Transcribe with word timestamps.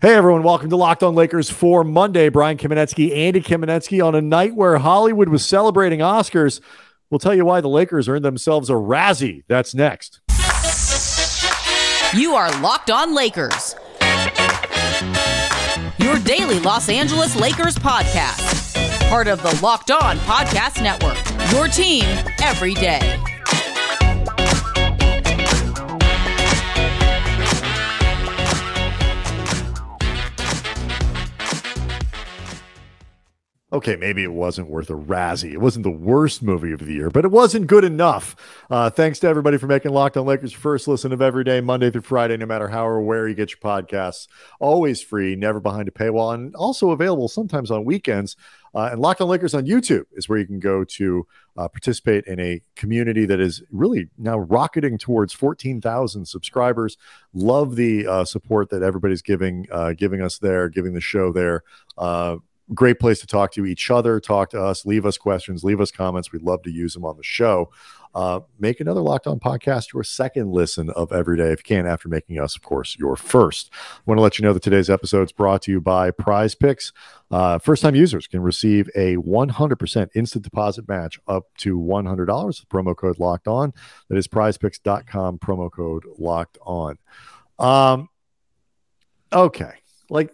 Hey 0.00 0.14
everyone, 0.14 0.44
welcome 0.44 0.70
to 0.70 0.76
Locked 0.76 1.02
On 1.02 1.16
Lakers 1.16 1.50
for 1.50 1.82
Monday. 1.82 2.28
Brian 2.28 2.56
Kamenetsky, 2.56 3.16
Andy 3.16 3.40
Kamenetsky 3.40 4.00
on 4.00 4.14
a 4.14 4.20
night 4.20 4.54
where 4.54 4.78
Hollywood 4.78 5.28
was 5.28 5.44
celebrating 5.44 5.98
Oscars. 5.98 6.60
We'll 7.10 7.18
tell 7.18 7.34
you 7.34 7.44
why 7.44 7.60
the 7.60 7.68
Lakers 7.68 8.08
earned 8.08 8.24
themselves 8.24 8.70
a 8.70 8.74
Razzie. 8.74 9.42
That's 9.48 9.74
next. 9.74 10.20
You 12.14 12.36
are 12.36 12.48
Locked 12.60 12.92
On 12.92 13.12
Lakers, 13.12 13.74
your 15.98 16.16
daily 16.20 16.60
Los 16.60 16.88
Angeles 16.88 17.34
Lakers 17.34 17.74
podcast. 17.74 19.08
Part 19.08 19.26
of 19.26 19.42
the 19.42 19.58
Locked 19.60 19.90
On 19.90 20.16
Podcast 20.18 20.80
Network, 20.80 21.18
your 21.50 21.66
team 21.66 22.04
every 22.40 22.74
day. 22.74 23.20
Okay, 33.70 33.96
maybe 33.96 34.22
it 34.22 34.32
wasn't 34.32 34.70
worth 34.70 34.88
a 34.88 34.94
Razzie. 34.94 35.52
It 35.52 35.60
wasn't 35.60 35.82
the 35.82 35.90
worst 35.90 36.42
movie 36.42 36.72
of 36.72 36.78
the 36.78 36.94
year, 36.94 37.10
but 37.10 37.26
it 37.26 37.30
wasn't 37.30 37.66
good 37.66 37.84
enough. 37.84 38.34
Uh, 38.70 38.88
thanks 38.88 39.18
to 39.18 39.28
everybody 39.28 39.58
for 39.58 39.66
making 39.66 39.92
Locked 39.92 40.16
On 40.16 40.24
Lakers 40.24 40.54
first 40.54 40.88
listen 40.88 41.12
of 41.12 41.20
every 41.20 41.44
day, 41.44 41.60
Monday 41.60 41.90
through 41.90 42.00
Friday, 42.00 42.38
no 42.38 42.46
matter 42.46 42.68
how 42.68 42.88
or 42.88 43.02
where 43.02 43.28
you 43.28 43.34
get 43.34 43.50
your 43.50 43.58
podcasts. 43.58 44.26
Always 44.58 45.02
free, 45.02 45.36
never 45.36 45.60
behind 45.60 45.86
a 45.86 45.90
paywall, 45.90 46.32
and 46.32 46.56
also 46.56 46.92
available 46.92 47.28
sometimes 47.28 47.70
on 47.70 47.84
weekends. 47.84 48.36
Uh, 48.74 48.88
and 48.90 49.02
Locked 49.02 49.20
On 49.20 49.28
Lakers 49.28 49.52
on 49.52 49.66
YouTube 49.66 50.04
is 50.12 50.30
where 50.30 50.38
you 50.38 50.46
can 50.46 50.60
go 50.60 50.82
to 50.84 51.26
uh, 51.58 51.68
participate 51.68 52.24
in 52.24 52.40
a 52.40 52.62
community 52.74 53.26
that 53.26 53.38
is 53.38 53.62
really 53.70 54.08
now 54.16 54.38
rocketing 54.38 54.96
towards 54.96 55.34
14,000 55.34 56.24
subscribers. 56.24 56.96
Love 57.34 57.76
the 57.76 58.06
uh, 58.06 58.24
support 58.24 58.70
that 58.70 58.82
everybody's 58.82 59.20
giving 59.20 59.66
uh, 59.70 59.92
giving 59.92 60.22
us 60.22 60.38
there, 60.38 60.70
giving 60.70 60.94
the 60.94 61.02
show 61.02 61.32
there. 61.32 61.64
Great 62.74 62.98
place 62.98 63.20
to 63.20 63.26
talk 63.26 63.52
to 63.52 63.64
each 63.64 63.90
other, 63.90 64.20
talk 64.20 64.50
to 64.50 64.62
us, 64.62 64.84
leave 64.84 65.06
us 65.06 65.16
questions, 65.16 65.64
leave 65.64 65.80
us 65.80 65.90
comments. 65.90 66.32
We'd 66.32 66.42
love 66.42 66.62
to 66.62 66.70
use 66.70 66.94
them 66.94 67.04
on 67.04 67.16
the 67.16 67.22
show. 67.22 67.70
Uh, 68.14 68.40
make 68.58 68.80
another 68.80 69.00
Locked 69.00 69.26
On 69.26 69.38
podcast 69.38 69.92
your 69.92 70.02
second 70.02 70.50
listen 70.50 70.90
of 70.90 71.12
every 71.12 71.36
day 71.36 71.52
if 71.52 71.60
you 71.60 71.76
can, 71.76 71.86
after 71.86 72.08
making 72.08 72.40
us, 72.40 72.56
of 72.56 72.62
course, 72.62 72.96
your 72.98 73.16
first. 73.16 73.70
I 73.72 74.00
want 74.06 74.18
to 74.18 74.22
let 74.22 74.38
you 74.38 74.44
know 74.44 74.52
that 74.52 74.62
today's 74.62 74.90
episode 74.90 75.24
is 75.24 75.32
brought 75.32 75.62
to 75.62 75.70
you 75.70 75.80
by 75.80 76.10
Prize 76.10 76.54
Picks. 76.54 76.92
Uh, 77.30 77.58
first 77.58 77.82
time 77.82 77.94
users 77.94 78.26
can 78.26 78.40
receive 78.40 78.88
a 78.96 79.16
100% 79.16 80.08
instant 80.14 80.44
deposit 80.44 80.88
match 80.88 81.20
up 81.28 81.44
to 81.58 81.78
$100 81.78 82.46
with 82.46 82.68
promo 82.68 82.96
code 82.96 83.18
locked 83.18 83.46
on. 83.46 83.72
That 84.08 84.16
is 84.16 84.26
prizepicks.com, 84.26 85.38
promo 85.38 85.70
code 85.70 86.04
locked 86.18 86.58
on. 86.62 86.98
Um, 87.58 88.08
okay. 89.32 89.72
Like 90.10 90.32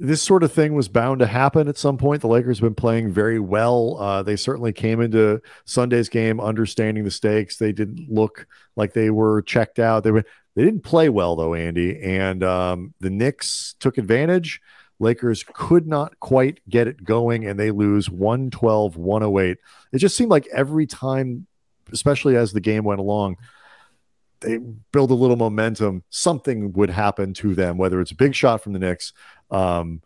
this 0.00 0.22
sort 0.22 0.44
of 0.44 0.52
thing 0.52 0.74
was 0.74 0.88
bound 0.88 1.18
to 1.18 1.26
happen 1.26 1.66
at 1.66 1.76
some 1.76 1.98
point. 1.98 2.20
The 2.20 2.28
Lakers 2.28 2.58
have 2.58 2.64
been 2.64 2.74
playing 2.74 3.10
very 3.12 3.40
well. 3.40 3.96
Uh, 3.98 4.22
they 4.22 4.36
certainly 4.36 4.72
came 4.72 5.00
into 5.00 5.42
Sunday's 5.64 6.08
game 6.08 6.40
understanding 6.40 7.04
the 7.04 7.10
stakes. 7.10 7.56
They 7.56 7.72
didn't 7.72 8.08
look 8.08 8.46
like 8.76 8.92
they 8.92 9.10
were 9.10 9.42
checked 9.42 9.78
out. 9.78 10.04
They 10.04 10.12
were 10.12 10.24
they 10.54 10.64
didn't 10.64 10.82
play 10.82 11.08
well 11.08 11.34
though, 11.34 11.54
Andy. 11.54 12.00
And 12.00 12.44
um, 12.44 12.94
the 13.00 13.10
Knicks 13.10 13.74
took 13.80 13.98
advantage. 13.98 14.60
Lakers 15.00 15.44
could 15.52 15.86
not 15.86 16.18
quite 16.18 16.60
get 16.68 16.88
it 16.88 17.04
going, 17.04 17.46
and 17.46 17.58
they 17.58 17.70
lose 17.70 18.10
112 18.10 18.96
108. 18.96 19.58
It 19.92 19.98
just 19.98 20.16
seemed 20.16 20.30
like 20.30 20.48
every 20.52 20.86
time, 20.86 21.46
especially 21.92 22.36
as 22.36 22.52
the 22.52 22.60
game 22.60 22.84
went 22.84 22.98
along, 23.00 23.36
they 24.40 24.58
build 24.92 25.10
a 25.10 25.14
little 25.14 25.36
momentum, 25.36 26.04
something 26.10 26.72
would 26.72 26.90
happen 26.90 27.34
to 27.34 27.54
them, 27.54 27.76
whether 27.76 28.00
it's 28.00 28.12
a 28.12 28.16
big 28.16 28.34
shot 28.34 28.62
from 28.62 28.72
the 28.72 28.78
Knicks, 28.78 29.12
um, 29.50 30.02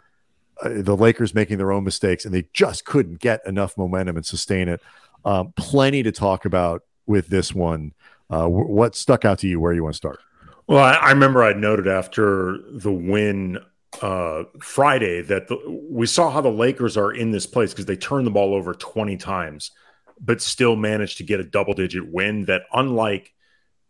uh, 0.62 0.70
the 0.82 0.96
Lakers 0.96 1.34
making 1.34 1.58
their 1.58 1.72
own 1.72 1.84
mistakes, 1.84 2.24
and 2.24 2.34
they 2.34 2.46
just 2.52 2.84
couldn't 2.84 3.20
get 3.20 3.40
enough 3.46 3.76
momentum 3.76 4.16
and 4.16 4.26
sustain 4.26 4.68
it. 4.68 4.80
Um, 5.24 5.52
plenty 5.56 6.02
to 6.02 6.12
talk 6.12 6.44
about 6.44 6.82
with 7.06 7.28
this 7.28 7.54
one. 7.54 7.92
Uh, 8.30 8.46
what 8.46 8.94
stuck 8.94 9.24
out 9.24 9.38
to 9.40 9.48
you? 9.48 9.60
Where 9.60 9.72
you 9.72 9.82
want 9.82 9.94
to 9.94 9.98
start? 9.98 10.20
Well, 10.66 10.82
I, 10.82 10.94
I 10.94 11.10
remember 11.10 11.42
I 11.42 11.52
noted 11.52 11.86
after 11.88 12.58
the 12.72 12.92
win 12.92 13.58
uh, 14.00 14.44
Friday 14.60 15.20
that 15.22 15.48
the, 15.48 15.58
we 15.90 16.06
saw 16.06 16.30
how 16.30 16.40
the 16.40 16.48
Lakers 16.48 16.96
are 16.96 17.12
in 17.12 17.30
this 17.30 17.46
place 17.46 17.72
because 17.72 17.86
they 17.86 17.96
turned 17.96 18.26
the 18.26 18.30
ball 18.30 18.54
over 18.54 18.72
20 18.72 19.16
times, 19.16 19.72
but 20.20 20.40
still 20.40 20.76
managed 20.76 21.18
to 21.18 21.24
get 21.24 21.40
a 21.40 21.44
double 21.44 21.74
digit 21.74 22.10
win. 22.10 22.46
That, 22.46 22.62
unlike 22.72 23.34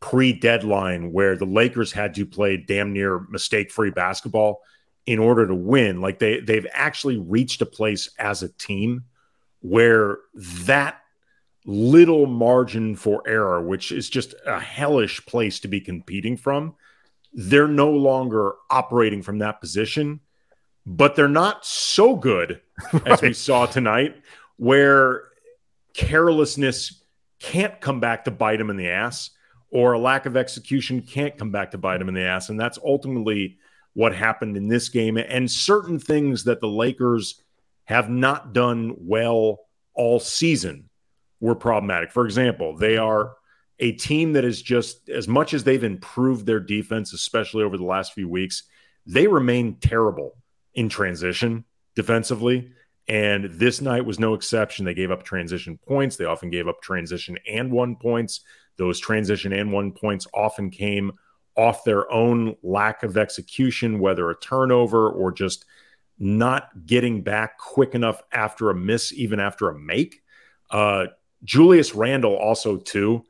pre 0.00 0.32
deadline, 0.32 1.12
where 1.12 1.36
the 1.36 1.46
Lakers 1.46 1.92
had 1.92 2.14
to 2.14 2.26
play 2.26 2.56
damn 2.56 2.92
near 2.92 3.20
mistake 3.30 3.70
free 3.70 3.90
basketball 3.90 4.60
in 5.06 5.18
order 5.18 5.46
to 5.46 5.54
win, 5.54 6.00
like 6.00 6.18
they, 6.18 6.40
they've 6.40 6.66
actually 6.72 7.18
reached 7.18 7.60
a 7.60 7.66
place 7.66 8.08
as 8.18 8.42
a 8.42 8.48
team 8.48 9.04
where 9.60 10.18
that 10.34 11.00
little 11.64 12.26
margin 12.26 12.96
for 12.96 13.22
error, 13.26 13.62
which 13.62 13.92
is 13.92 14.08
just 14.08 14.34
a 14.46 14.60
hellish 14.60 15.24
place 15.26 15.60
to 15.60 15.68
be 15.68 15.80
competing 15.80 16.36
from, 16.36 16.74
they're 17.32 17.68
no 17.68 17.90
longer 17.90 18.54
operating 18.70 19.22
from 19.22 19.38
that 19.38 19.60
position, 19.60 20.20
but 20.84 21.16
they're 21.16 21.28
not 21.28 21.64
so 21.64 22.16
good 22.16 22.60
right. 22.92 23.06
as 23.06 23.22
we 23.22 23.32
saw 23.32 23.66
tonight, 23.66 24.16
where 24.56 25.24
carelessness 25.94 27.02
can't 27.40 27.80
come 27.80 28.00
back 28.00 28.24
to 28.24 28.30
bite 28.30 28.58
them 28.58 28.70
in 28.70 28.76
the 28.76 28.88
ass, 28.88 29.30
or 29.70 29.92
a 29.92 29.98
lack 29.98 30.26
of 30.26 30.36
execution 30.36 31.00
can't 31.00 31.38
come 31.38 31.50
back 31.50 31.70
to 31.70 31.78
bite 31.78 31.98
them 31.98 32.08
in 32.08 32.14
the 32.14 32.22
ass. 32.22 32.50
And 32.50 32.60
that's 32.60 32.78
ultimately 32.84 33.58
what 33.94 34.14
happened 34.14 34.56
in 34.56 34.69
this 34.69 34.88
game, 34.88 35.16
and 35.16 35.50
certain 35.50 35.98
things 35.98 36.44
that 36.44 36.60
the 36.60 36.69
Lakers 36.69 37.42
have 37.84 38.08
not 38.08 38.53
done 38.53 38.94
well 38.98 39.60
all 39.94 40.19
season 40.19 40.88
were 41.41 41.54
problematic. 41.54 42.10
For 42.12 42.25
example, 42.25 42.76
they 42.76 42.97
are 42.97 43.34
a 43.78 43.92
team 43.92 44.32
that 44.34 44.44
is 44.44 44.62
just 44.62 45.08
as 45.08 45.26
much 45.26 45.52
as 45.54 45.64
they've 45.64 45.82
improved 45.82 46.47
their 46.47 46.60
defense, 46.60 47.12
especially 47.12 47.64
over 47.64 47.76
the 47.76 47.84
last 47.84 48.12
few 48.12 48.28
weeks, 48.28 48.62
they 49.06 49.26
remain 49.26 49.76
terrible 49.81 50.36
in 50.75 50.88
transition 50.88 51.64
defensively. 51.97 52.70
And 53.08 53.47
this 53.47 53.81
night 53.81 54.06
was 54.06 54.20
no 54.20 54.34
exception. 54.34 54.84
They 54.84 54.94
gave 54.94 55.10
up 55.10 55.25
transition 55.25 55.78
points. 55.86 56.16
They 56.16 56.25
often 56.25 56.50
gave 56.50 56.69
up 56.69 56.81
transition 56.81 57.38
and 57.50 57.72
one 57.72 57.97
points. 57.97 58.42
Those 58.78 59.00
transition 59.00 59.52
and 59.52 59.72
one 59.72 59.91
points 59.92 60.28
often 60.32 60.70
came 60.70 61.12
off 61.56 61.84
their 61.84 62.10
own 62.10 62.56
lack 62.62 63.02
of 63.02 63.16
execution, 63.16 63.98
whether 63.98 64.30
a 64.30 64.38
turnover 64.38 65.10
or 65.10 65.32
just 65.32 65.64
not 66.18 66.70
getting 66.86 67.22
back 67.22 67.58
quick 67.58 67.94
enough 67.94 68.22
after 68.32 68.70
a 68.70 68.74
miss, 68.74 69.12
even 69.12 69.40
after 69.40 69.68
a 69.68 69.78
make. 69.78 70.22
Uh, 70.70 71.06
Julius 71.44 71.94
Randle 71.94 72.36
also 72.36 72.76
too, 72.78 73.24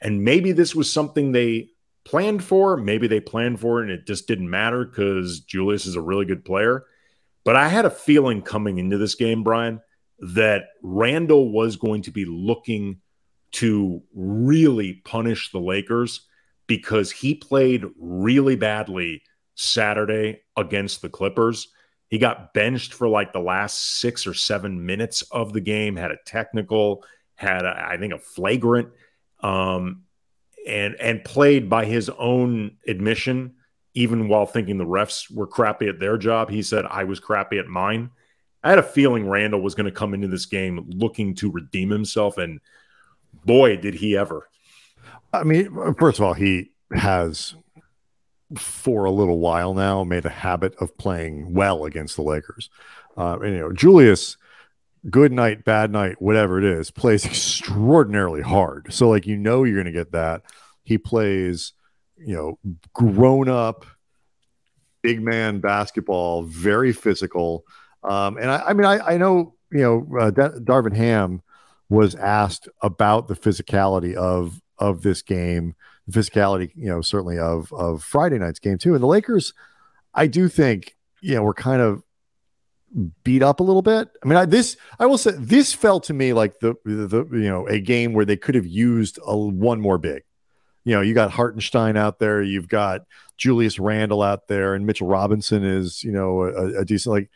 and 0.00 0.24
maybe 0.24 0.52
this 0.52 0.74
was 0.74 0.92
something 0.92 1.32
they 1.32 1.70
planned 2.04 2.42
for. 2.42 2.76
Maybe 2.76 3.06
they 3.06 3.20
planned 3.20 3.60
for 3.60 3.80
it 3.80 3.84
and 3.84 3.92
it 3.92 4.06
just 4.06 4.26
didn't 4.26 4.50
matter 4.50 4.84
because 4.84 5.40
Julius 5.40 5.86
is 5.86 5.94
a 5.94 6.00
really 6.00 6.24
good 6.24 6.44
player. 6.44 6.84
But 7.44 7.56
I 7.56 7.68
had 7.68 7.84
a 7.84 7.90
feeling 7.90 8.42
coming 8.42 8.78
into 8.78 8.98
this 8.98 9.14
game, 9.14 9.42
Brian, 9.42 9.80
that 10.18 10.64
Randle 10.82 11.52
was 11.52 11.76
going 11.76 12.02
to 12.02 12.10
be 12.10 12.24
looking 12.24 13.00
to 13.52 14.02
really 14.14 14.94
punish 15.04 15.50
the 15.50 15.60
Lakers 15.60 16.26
because 16.66 17.10
he 17.10 17.34
played 17.34 17.84
really 17.98 18.56
badly 18.56 19.22
Saturday 19.54 20.42
against 20.56 21.02
the 21.02 21.08
Clippers. 21.08 21.68
He 22.08 22.18
got 22.18 22.52
benched 22.52 22.92
for 22.92 23.08
like 23.08 23.32
the 23.32 23.40
last 23.40 23.98
six 23.98 24.26
or 24.26 24.34
seven 24.34 24.84
minutes 24.84 25.22
of 25.30 25.52
the 25.52 25.60
game, 25.60 25.96
had 25.96 26.10
a 26.10 26.18
technical, 26.26 27.04
had 27.36 27.64
a, 27.64 27.86
I 27.88 27.96
think 27.96 28.12
a 28.12 28.18
flagrant, 28.18 28.88
um, 29.40 30.02
and 30.66 30.94
and 31.00 31.24
played 31.24 31.68
by 31.70 31.84
his 31.84 32.10
own 32.10 32.76
admission. 32.86 33.54
Even 33.94 34.28
while 34.28 34.46
thinking 34.46 34.78
the 34.78 34.84
refs 34.84 35.30
were 35.34 35.46
crappy 35.46 35.88
at 35.88 36.00
their 36.00 36.16
job, 36.16 36.48
he 36.48 36.62
said 36.62 36.86
I 36.86 37.04
was 37.04 37.20
crappy 37.20 37.58
at 37.58 37.66
mine. 37.66 38.10
I 38.62 38.70
had 38.70 38.78
a 38.78 38.82
feeling 38.82 39.28
Randle 39.28 39.60
was 39.60 39.74
going 39.74 39.86
to 39.86 39.92
come 39.92 40.14
into 40.14 40.28
this 40.28 40.46
game 40.46 40.88
looking 40.94 41.34
to 41.36 41.50
redeem 41.50 41.90
himself, 41.90 42.38
and 42.38 42.60
boy, 43.44 43.76
did 43.76 43.94
he 43.94 44.16
ever! 44.16 44.48
I 45.32 45.44
mean, 45.44 45.94
first 45.98 46.18
of 46.18 46.24
all, 46.24 46.34
he 46.34 46.70
has 46.94 47.54
for 48.56 49.04
a 49.04 49.10
little 49.10 49.38
while 49.38 49.74
now 49.74 50.04
made 50.04 50.26
a 50.26 50.30
habit 50.30 50.74
of 50.76 50.96
playing 50.98 51.54
well 51.54 51.84
against 51.84 52.16
the 52.16 52.22
Lakers. 52.22 52.68
Uh, 53.16 53.38
and, 53.40 53.54
you 53.54 53.60
know, 53.60 53.72
Julius, 53.72 54.36
good 55.08 55.32
night, 55.32 55.64
bad 55.64 55.90
night, 55.90 56.20
whatever 56.20 56.58
it 56.58 56.64
is, 56.64 56.90
plays 56.90 57.24
extraordinarily 57.26 58.42
hard. 58.42 58.92
So, 58.92 59.08
like, 59.08 59.26
you 59.26 59.36
know, 59.36 59.64
you're 59.64 59.82
going 59.82 59.92
to 59.92 59.98
get 59.98 60.12
that. 60.12 60.42
He 60.84 60.98
plays, 60.98 61.72
you 62.16 62.34
know, 62.34 62.58
grown 62.92 63.48
up, 63.48 63.86
big 65.02 65.22
man 65.22 65.60
basketball, 65.60 66.42
very 66.42 66.92
physical. 66.92 67.64
Um, 68.02 68.36
and 68.36 68.50
I, 68.50 68.62
I 68.66 68.72
mean, 68.74 68.84
I, 68.84 69.14
I 69.14 69.16
know, 69.16 69.54
you 69.70 69.80
know, 69.80 70.18
uh, 70.20 70.30
Darvin 70.30 70.96
Ham 70.96 71.42
was 71.88 72.14
asked 72.14 72.68
about 72.80 73.28
the 73.28 73.36
physicality 73.36 74.14
of 74.14 74.60
of 74.82 75.02
this 75.02 75.22
game, 75.22 75.76
the 76.08 76.18
physicality, 76.18 76.72
you 76.74 76.88
know, 76.88 77.00
certainly 77.00 77.38
of 77.38 77.72
of 77.72 78.02
Friday 78.02 78.38
night's 78.38 78.58
game 78.58 78.78
too. 78.78 78.94
And 78.94 79.02
the 79.02 79.06
Lakers, 79.06 79.54
I 80.12 80.26
do 80.26 80.48
think, 80.48 80.96
you 81.20 81.36
know, 81.36 81.44
we're 81.44 81.54
kind 81.54 81.80
of 81.80 82.02
beat 83.22 83.42
up 83.42 83.60
a 83.60 83.62
little 83.62 83.80
bit. 83.80 84.08
I 84.22 84.26
mean, 84.26 84.36
I, 84.36 84.44
this 84.44 84.76
I 84.98 85.06
will 85.06 85.18
say 85.18 85.32
this 85.38 85.72
felt 85.72 86.04
to 86.04 86.14
me 86.14 86.32
like 86.32 86.58
the, 86.58 86.74
the, 86.84 87.06
the 87.06 87.28
you 87.32 87.48
know 87.48 87.66
a 87.68 87.78
game 87.78 88.12
where 88.12 88.24
they 88.24 88.36
could 88.36 88.56
have 88.56 88.66
used 88.66 89.18
a 89.24 89.36
one 89.36 89.80
more 89.80 89.98
big. 89.98 90.24
You 90.84 90.96
know, 90.96 91.00
you 91.00 91.14
got 91.14 91.30
Hartenstein 91.30 91.96
out 91.96 92.18
there, 92.18 92.42
you've 92.42 92.68
got 92.68 93.02
Julius 93.38 93.78
Randle 93.78 94.20
out 94.20 94.48
there, 94.48 94.74
and 94.74 94.84
Mitchell 94.84 95.06
Robinson 95.06 95.64
is 95.64 96.02
you 96.02 96.12
know 96.12 96.42
a, 96.42 96.80
a 96.80 96.84
decent 96.84 97.12
like. 97.12 97.30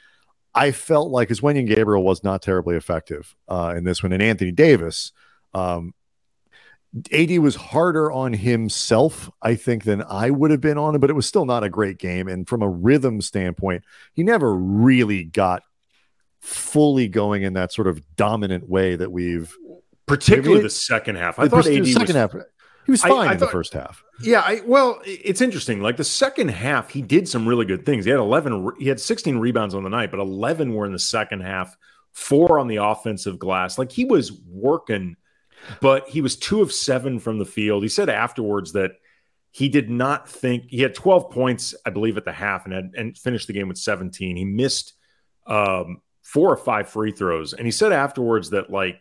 I 0.52 0.70
felt 0.70 1.10
like 1.10 1.30
as 1.30 1.40
Wenyen 1.40 1.66
Gabriel 1.66 2.02
was 2.02 2.24
not 2.24 2.40
terribly 2.40 2.76
effective 2.76 3.36
uh, 3.46 3.74
in 3.76 3.84
this 3.84 4.02
one, 4.02 4.12
and 4.12 4.22
Anthony 4.22 4.52
Davis. 4.52 5.12
Um, 5.52 5.92
AD 7.12 7.38
was 7.38 7.56
harder 7.56 8.10
on 8.10 8.32
himself, 8.32 9.30
I 9.42 9.54
think, 9.54 9.84
than 9.84 10.02
I 10.02 10.30
would 10.30 10.50
have 10.50 10.60
been 10.60 10.78
on 10.78 10.94
him, 10.94 11.00
but 11.00 11.10
it 11.10 11.14
was 11.14 11.26
still 11.26 11.44
not 11.44 11.64
a 11.64 11.68
great 11.68 11.98
game. 11.98 12.28
And 12.28 12.48
from 12.48 12.62
a 12.62 12.68
rhythm 12.68 13.20
standpoint, 13.20 13.84
he 14.14 14.22
never 14.22 14.54
really 14.54 15.24
got 15.24 15.62
fully 16.40 17.08
going 17.08 17.42
in 17.42 17.54
that 17.54 17.72
sort 17.72 17.88
of 17.88 18.00
dominant 18.16 18.68
way 18.68 18.96
that 18.96 19.10
we've 19.10 19.54
particularly 20.06 20.62
the 20.62 20.70
second 20.70 21.16
half. 21.16 21.38
I 21.38 21.48
thought 21.48 21.66
AD 21.66 21.84
the 21.84 21.92
second 21.92 22.06
was, 22.06 22.16
half. 22.16 22.34
He 22.86 22.92
was 22.92 23.02
fine 23.02 23.12
I, 23.12 23.16
I 23.16 23.32
in 23.32 23.38
thought, 23.38 23.46
the 23.46 23.52
first 23.52 23.74
half. 23.74 24.02
Yeah, 24.20 24.40
I, 24.40 24.62
well, 24.64 25.00
it's 25.04 25.40
interesting. 25.40 25.80
Like 25.82 25.96
the 25.96 26.04
second 26.04 26.48
half, 26.48 26.90
he 26.90 27.02
did 27.02 27.28
some 27.28 27.46
really 27.46 27.66
good 27.66 27.84
things. 27.84 28.04
He 28.04 28.10
had 28.10 28.20
11, 28.20 28.72
he 28.78 28.88
had 28.88 29.00
16 29.00 29.38
rebounds 29.38 29.74
on 29.74 29.82
the 29.82 29.90
night, 29.90 30.10
but 30.12 30.20
11 30.20 30.72
were 30.72 30.86
in 30.86 30.92
the 30.92 30.98
second 30.98 31.40
half, 31.40 31.76
four 32.12 32.60
on 32.60 32.68
the 32.68 32.76
offensive 32.76 33.38
glass. 33.38 33.76
Like 33.76 33.90
he 33.90 34.04
was 34.04 34.32
working 34.48 35.16
but 35.80 36.08
he 36.08 36.20
was 36.20 36.36
two 36.36 36.62
of 36.62 36.72
seven 36.72 37.18
from 37.18 37.38
the 37.38 37.44
field. 37.44 37.82
He 37.82 37.88
said 37.88 38.08
afterwards 38.08 38.72
that 38.72 38.92
he 39.50 39.68
did 39.68 39.88
not 39.88 40.28
think 40.28 40.64
he 40.68 40.82
had 40.82 40.94
12 40.94 41.30
points, 41.30 41.74
I 41.84 41.90
believe, 41.90 42.16
at 42.16 42.24
the 42.24 42.32
half 42.32 42.66
and 42.66 42.74
had 42.74 42.92
and 42.96 43.16
finished 43.16 43.46
the 43.46 43.52
game 43.52 43.68
with 43.68 43.78
17. 43.78 44.36
He 44.36 44.44
missed 44.44 44.92
um, 45.46 46.02
four 46.22 46.52
or 46.52 46.56
five 46.56 46.88
free 46.88 47.12
throws. 47.12 47.52
And 47.54 47.66
he 47.66 47.70
said 47.70 47.92
afterwards 47.92 48.50
that 48.50 48.70
like 48.70 49.00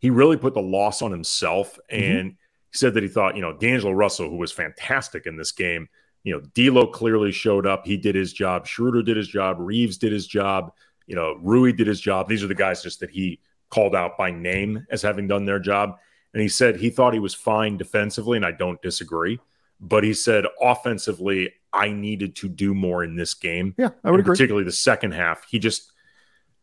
he 0.00 0.10
really 0.10 0.36
put 0.36 0.54
the 0.54 0.60
loss 0.60 1.00
on 1.00 1.10
himself. 1.10 1.78
Mm-hmm. 1.90 2.02
And 2.02 2.30
mm-hmm. 2.32 2.36
he 2.72 2.78
said 2.78 2.94
that 2.94 3.02
he 3.02 3.08
thought, 3.08 3.36
you 3.36 3.42
know, 3.42 3.54
D'Angelo 3.54 3.92
Russell, 3.92 4.28
who 4.28 4.36
was 4.36 4.52
fantastic 4.52 5.24
in 5.26 5.36
this 5.36 5.52
game, 5.52 5.88
you 6.24 6.34
know, 6.34 6.40
D'Lo 6.54 6.86
clearly 6.86 7.32
showed 7.32 7.66
up. 7.66 7.86
He 7.86 7.96
did 7.96 8.14
his 8.14 8.32
job. 8.32 8.66
Schroeder 8.66 9.02
did 9.02 9.16
his 9.16 9.28
job. 9.28 9.56
Reaves 9.60 9.98
did 9.98 10.12
his 10.12 10.26
job. 10.26 10.72
You 11.06 11.14
know, 11.16 11.36
Rui 11.40 11.72
did 11.72 11.86
his 11.86 12.00
job. 12.00 12.28
These 12.28 12.42
are 12.42 12.48
the 12.48 12.54
guys 12.54 12.82
just 12.82 13.00
that 13.00 13.10
he 13.10 13.40
called 13.70 13.94
out 13.94 14.18
by 14.18 14.30
name 14.30 14.86
as 14.90 15.02
having 15.02 15.28
done 15.28 15.44
their 15.44 15.58
job. 15.58 15.98
And 16.34 16.42
he 16.42 16.48
said 16.48 16.76
he 16.76 16.90
thought 16.90 17.14
he 17.14 17.20
was 17.20 17.32
fine 17.32 17.76
defensively, 17.76 18.36
and 18.36 18.44
I 18.44 18.50
don't 18.50 18.82
disagree. 18.82 19.38
But 19.80 20.02
he 20.02 20.12
said 20.12 20.44
offensively, 20.60 21.52
I 21.72 21.90
needed 21.92 22.36
to 22.36 22.48
do 22.48 22.74
more 22.74 23.04
in 23.04 23.14
this 23.14 23.34
game. 23.34 23.74
Yeah, 23.78 23.90
I 24.02 24.10
would 24.10 24.20
agree. 24.20 24.32
Particularly 24.32 24.64
the 24.64 24.72
second 24.72 25.12
half. 25.12 25.46
He 25.48 25.60
just 25.60 25.92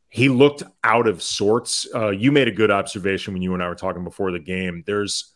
he 0.10 0.28
looked 0.28 0.64
out 0.84 1.08
of 1.08 1.24
sorts. 1.24 1.88
Uh, 1.96 2.10
you 2.10 2.34
made 2.34 2.50
a 2.50 2.52
good 2.52 2.70
observation 2.70 3.34
when 3.34 3.42
you 3.42 3.54
and 3.54 3.64
I 3.64 3.70
were 3.70 3.76
talking 3.76 4.04
before 4.04 4.32
the 4.32 4.40
game. 4.40 4.84
There's 4.86 5.34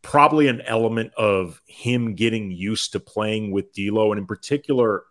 probably 0.00 0.48
an 0.48 0.62
element 0.62 1.12
of 1.18 1.60
him 1.66 2.14
getting 2.14 2.50
used 2.50 2.92
to 2.92 3.00
playing 3.00 3.50
with 3.50 3.74
D'Lo, 3.74 4.10
and 4.10 4.18
in 4.18 4.26
particular, 4.26 5.04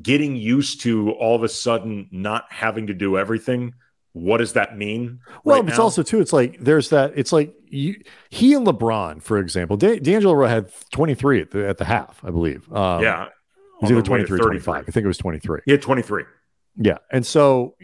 getting 0.00 0.36
used 0.36 0.80
to 0.82 1.10
all 1.12 1.36
of 1.36 1.42
a 1.42 1.50
sudden 1.50 2.08
not 2.10 2.46
having 2.50 2.86
to 2.86 2.94
do 2.94 3.18
everything 3.18 3.74
what 4.14 4.38
does 4.38 4.52
that 4.52 4.78
mean? 4.78 5.18
Well, 5.42 5.60
right 5.60 5.68
it's 5.68 5.78
also 5.78 6.04
too. 6.04 6.20
It's 6.20 6.32
like 6.32 6.58
there's 6.60 6.90
that. 6.90 7.12
It's 7.16 7.32
like 7.32 7.52
you, 7.74 8.00
he 8.30 8.54
and 8.54 8.66
LeBron, 8.66 9.22
for 9.22 9.38
example. 9.38 9.76
D- 9.76 9.98
D'Angelo 9.98 10.46
had 10.46 10.70
23 10.92 11.40
at 11.40 11.50
the 11.50 11.68
at 11.68 11.78
the 11.78 11.84
half, 11.84 12.20
I 12.24 12.30
believe. 12.30 12.70
Um, 12.72 13.02
yeah, 13.02 13.24
it 13.24 13.30
was 13.82 13.90
either 13.90 14.02
23 14.02 14.38
or 14.38 14.42
25. 14.42 14.84
I 14.88 14.90
think 14.90 15.04
it 15.04 15.06
was 15.06 15.18
23. 15.18 15.60
Yeah, 15.66 15.76
23. 15.76 16.24
Yeah, 16.76 16.98
and 17.10 17.26
so 17.26 17.76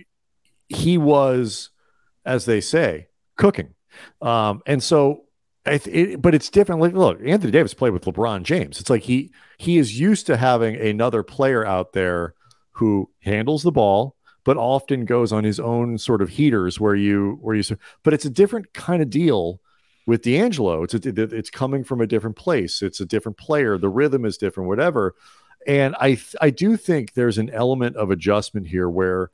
he 0.69 0.99
was, 0.99 1.71
as 2.25 2.45
they 2.45 2.61
say, 2.61 3.09
cooking. 3.37 3.75
Um, 4.23 4.63
and 4.67 4.83
so, 4.83 5.25
it, 5.67 6.23
but 6.23 6.35
it's 6.35 6.49
different. 6.49 6.81
Like, 6.81 6.95
look, 6.95 7.21
Anthony 7.25 7.53
Davis 7.53 7.75
played 7.75 7.93
with 7.93 8.05
LeBron 8.05 8.45
James. 8.45 8.81
It's 8.81 8.91
like 8.91 9.03
he 9.03 9.33
he 9.59 9.79
is 9.79 9.99
used 9.99 10.27
to 10.27 10.37
having 10.37 10.77
another 10.77 11.23
player 11.23 11.67
out 11.67 11.93
there 11.93 12.35
who 12.73 13.11
handles 13.21 13.63
the 13.63 13.73
ball 13.73 14.17
but 14.45 14.57
often 14.57 15.05
goes 15.05 15.33
on 15.33 15.45
his 15.45 15.61
own 15.61 15.99
sort 15.99 16.23
of 16.23 16.31
heaters 16.31 16.81
where 16.81 16.95
you 16.95 17.39
where 17.43 17.55
you 17.55 17.63
but 18.03 18.15
it's 18.15 18.25
a 18.25 18.31
different 18.31 18.73
kind 18.73 19.03
of 19.03 19.11
deal 19.11 19.61
with 20.07 20.23
D'Angelo. 20.23 20.83
It's 20.83 20.95
a, 20.95 21.37
it's 21.37 21.51
coming 21.51 21.85
from 21.85 22.01
a 22.01 22.07
different 22.07 22.37
place. 22.37 22.83
It's 22.83 23.01
a 23.01 23.07
different 23.07 23.39
player. 23.39 23.79
The 23.79 23.89
rhythm 23.89 24.25
is 24.25 24.39
different, 24.39 24.69
whatever. 24.69 25.15
And 25.67 25.95
I 26.01 26.19
I 26.41 26.51
do 26.51 26.77
think 26.77 27.13
there's 27.13 27.39
an 27.39 27.51
element 27.51 27.97
of 27.97 28.11
adjustment 28.11 28.67
here 28.67 28.89
where 28.89 29.31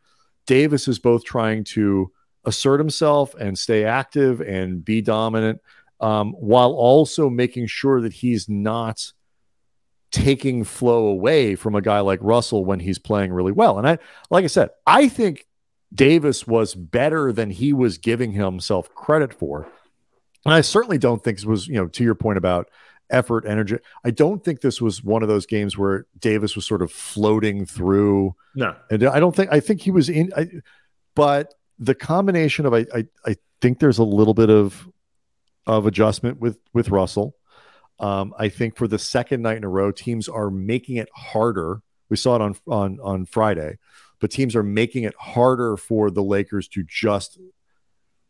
Davis 0.46 0.88
is 0.88 0.98
both 0.98 1.24
trying 1.24 1.64
to 1.64 2.10
assert 2.44 2.78
himself 2.78 3.34
and 3.34 3.58
stay 3.58 3.84
active 3.84 4.40
and 4.40 4.84
be 4.84 5.00
dominant, 5.00 5.60
um, 6.00 6.32
while 6.32 6.72
also 6.72 7.30
making 7.30 7.66
sure 7.66 8.00
that 8.00 8.12
he's 8.12 8.48
not 8.48 9.12
taking 10.12 10.64
flow 10.64 11.06
away 11.06 11.56
from 11.56 11.74
a 11.74 11.82
guy 11.82 12.00
like 12.00 12.20
Russell 12.22 12.64
when 12.64 12.80
he's 12.80 12.98
playing 12.98 13.32
really 13.32 13.52
well. 13.52 13.78
And 13.78 13.88
I, 13.88 13.98
like 14.30 14.44
I 14.44 14.48
said, 14.48 14.70
I 14.86 15.08
think 15.08 15.46
Davis 15.94 16.46
was 16.46 16.74
better 16.74 17.32
than 17.32 17.50
he 17.50 17.72
was 17.72 17.98
giving 17.98 18.32
himself 18.32 18.92
credit 18.94 19.34
for. 19.34 19.68
And 20.46 20.54
I 20.54 20.60
certainly 20.60 20.98
don't 20.98 21.22
think 21.22 21.38
this 21.38 21.46
was, 21.46 21.66
you 21.66 21.74
know, 21.74 21.88
to 21.88 22.04
your 22.04 22.14
point 22.14 22.38
about 22.38 22.70
effort, 23.10 23.44
energy. 23.46 23.76
I 24.04 24.10
don't 24.10 24.42
think 24.44 24.60
this 24.60 24.80
was 24.80 25.02
one 25.02 25.22
of 25.22 25.28
those 25.28 25.46
games 25.46 25.76
where 25.76 26.06
Davis 26.18 26.56
was 26.56 26.66
sort 26.66 26.82
of 26.82 26.90
floating 26.90 27.66
through. 27.66 28.34
No, 28.54 28.74
and 28.90 29.04
I 29.04 29.20
don't 29.20 29.34
think. 29.34 29.52
I 29.52 29.60
think 29.60 29.80
he 29.80 29.90
was 29.90 30.08
in. 30.08 30.32
I, 30.36 30.48
but 31.14 31.54
the 31.78 31.94
combination 31.94 32.66
of 32.66 32.74
I, 32.74 32.86
I, 32.94 33.06
I 33.24 33.36
think 33.60 33.78
there's 33.78 33.98
a 33.98 34.04
little 34.04 34.34
bit 34.34 34.50
of 34.50 34.88
of 35.66 35.86
adjustment 35.86 36.40
with 36.40 36.58
with 36.72 36.90
Russell. 36.90 37.34
Um, 37.98 38.34
I 38.38 38.48
think 38.48 38.76
for 38.76 38.86
the 38.88 38.98
second 38.98 39.42
night 39.42 39.56
in 39.56 39.64
a 39.64 39.68
row, 39.68 39.90
teams 39.90 40.28
are 40.28 40.50
making 40.50 40.96
it 40.96 41.08
harder. 41.14 41.80
We 42.08 42.16
saw 42.16 42.36
it 42.36 42.42
on 42.42 42.56
on 42.68 42.98
on 43.02 43.26
Friday, 43.26 43.78
but 44.20 44.30
teams 44.30 44.54
are 44.54 44.62
making 44.62 45.04
it 45.04 45.14
harder 45.18 45.76
for 45.76 46.10
the 46.10 46.22
Lakers 46.22 46.68
to 46.68 46.84
just 46.84 47.38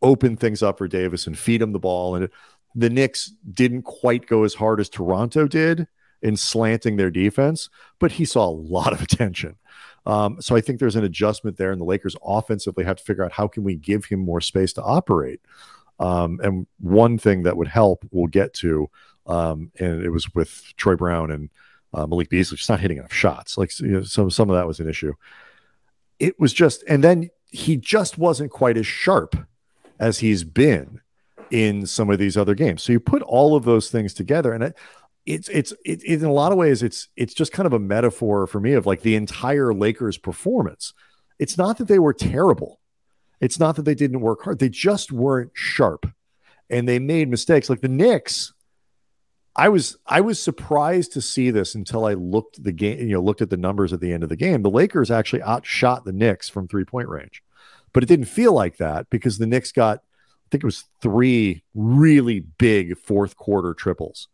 open 0.02 0.36
things 0.36 0.62
up 0.62 0.78
for 0.78 0.88
Davis 0.88 1.26
and 1.26 1.38
feed 1.38 1.62
him 1.62 1.72
the 1.72 1.78
ball. 1.78 2.14
And 2.14 2.28
the 2.74 2.90
Knicks 2.90 3.32
didn't 3.50 3.82
quite 3.82 4.26
go 4.26 4.44
as 4.44 4.54
hard 4.54 4.80
as 4.80 4.88
Toronto 4.88 5.48
did 5.48 5.86
in 6.22 6.36
slanting 6.36 6.96
their 6.96 7.10
defense, 7.10 7.68
but 7.98 8.12
he 8.12 8.24
saw 8.24 8.46
a 8.46 8.50
lot 8.50 8.92
of 8.92 9.02
attention. 9.02 9.56
Um, 10.04 10.40
so 10.40 10.54
I 10.54 10.60
think 10.60 10.78
there's 10.78 10.96
an 10.96 11.04
adjustment 11.04 11.56
there, 11.56 11.72
and 11.72 11.80
the 11.80 11.84
Lakers 11.84 12.14
offensively 12.24 12.84
have 12.84 12.96
to 12.96 13.04
figure 13.04 13.24
out 13.24 13.32
how 13.32 13.48
can 13.48 13.64
we 13.64 13.74
give 13.74 14.04
him 14.04 14.20
more 14.20 14.40
space 14.40 14.72
to 14.74 14.82
operate. 14.82 15.40
Um, 15.98 16.38
and 16.42 16.66
one 16.78 17.18
thing 17.18 17.42
that 17.42 17.56
would 17.56 17.68
help, 17.68 18.04
we'll 18.12 18.28
get 18.28 18.52
to, 18.54 18.88
um, 19.26 19.72
and 19.80 20.04
it 20.04 20.10
was 20.10 20.32
with 20.34 20.62
Troy 20.76 20.94
Brown 20.94 21.30
and 21.30 21.50
uh, 21.92 22.06
Malik 22.06 22.28
Beasley 22.28 22.56
just 22.56 22.68
not 22.68 22.80
hitting 22.80 22.98
enough 22.98 23.12
shots. 23.12 23.58
Like 23.58 23.78
you 23.80 23.88
know, 23.88 24.02
some 24.02 24.30
some 24.30 24.50
of 24.50 24.56
that 24.56 24.66
was 24.66 24.78
an 24.78 24.88
issue. 24.88 25.14
It 26.18 26.38
was 26.38 26.52
just, 26.52 26.84
and 26.86 27.02
then 27.02 27.30
he 27.50 27.76
just 27.76 28.18
wasn't 28.18 28.50
quite 28.50 28.76
as 28.76 28.86
sharp 28.86 29.36
as 29.98 30.18
he's 30.18 30.44
been 30.44 31.00
in 31.50 31.86
some 31.86 32.10
of 32.10 32.18
these 32.18 32.36
other 32.36 32.54
games. 32.54 32.82
So 32.82 32.92
you 32.92 33.00
put 33.00 33.22
all 33.22 33.56
of 33.56 33.64
those 33.64 33.90
things 33.90 34.14
together, 34.14 34.52
and 34.52 34.64
it, 34.64 34.76
it's 35.24 35.48
it's 35.48 35.72
it, 35.84 36.02
in 36.04 36.24
a 36.24 36.32
lot 36.32 36.52
of 36.52 36.58
ways 36.58 36.82
it's 36.82 37.08
it's 37.16 37.34
just 37.34 37.52
kind 37.52 37.66
of 37.66 37.72
a 37.72 37.78
metaphor 37.78 38.46
for 38.46 38.60
me 38.60 38.72
of 38.72 38.86
like 38.86 39.02
the 39.02 39.16
entire 39.16 39.72
Lakers 39.72 40.18
performance. 40.18 40.92
It's 41.38 41.58
not 41.58 41.78
that 41.78 41.88
they 41.88 41.98
were 41.98 42.14
terrible. 42.14 42.80
It's 43.40 43.58
not 43.58 43.76
that 43.76 43.84
they 43.84 43.94
didn't 43.94 44.20
work 44.20 44.42
hard. 44.42 44.58
They 44.58 44.68
just 44.68 45.12
weren't 45.12 45.50
sharp, 45.54 46.06
and 46.70 46.88
they 46.88 46.98
made 46.98 47.28
mistakes. 47.28 47.68
Like 47.68 47.80
the 47.80 47.88
Knicks 47.88 48.52
I 49.56 49.70
was 49.70 49.96
I 50.06 50.20
was 50.20 50.40
surprised 50.40 51.12
to 51.12 51.22
see 51.22 51.50
this 51.50 51.74
until 51.74 52.04
I 52.04 52.12
looked 52.12 52.62
the 52.62 52.72
game, 52.72 52.98
you 53.00 53.14
know, 53.14 53.22
looked 53.22 53.40
at 53.40 53.48
the 53.48 53.56
numbers 53.56 53.92
at 53.92 54.00
the 54.00 54.12
end 54.12 54.22
of 54.22 54.28
the 54.28 54.36
game. 54.36 54.62
The 54.62 54.70
Lakers 54.70 55.10
actually 55.10 55.42
outshot 55.42 56.04
the 56.04 56.12
Knicks 56.12 56.48
from 56.48 56.68
three 56.68 56.84
point 56.84 57.08
range, 57.08 57.42
but 57.96 58.02
it 58.02 58.08
didn't 58.08 58.26
feel 58.26 58.52
like 58.52 58.76
that 58.76 59.08
because 59.08 59.38
the 59.38 59.46
Knicks 59.46 59.72
got, 59.72 60.00
I 60.00 60.46
think 60.50 60.62
it 60.62 60.66
was 60.66 60.84
three 61.00 61.62
really 61.74 62.40
big 62.40 62.98
fourth 62.98 63.36
quarter 63.36 63.72
triples 63.72 64.28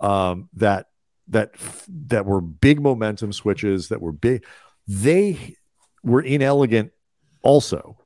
um, 0.00 0.50
that 0.52 0.88
that 1.28 1.52
that 1.88 2.26
were 2.26 2.42
big 2.42 2.78
momentum 2.78 3.32
switches 3.32 3.88
that 3.88 4.02
were 4.02 4.12
big. 4.12 4.44
They 4.86 5.56
were 6.04 6.20
inelegant 6.20 6.92
also, 7.40 7.96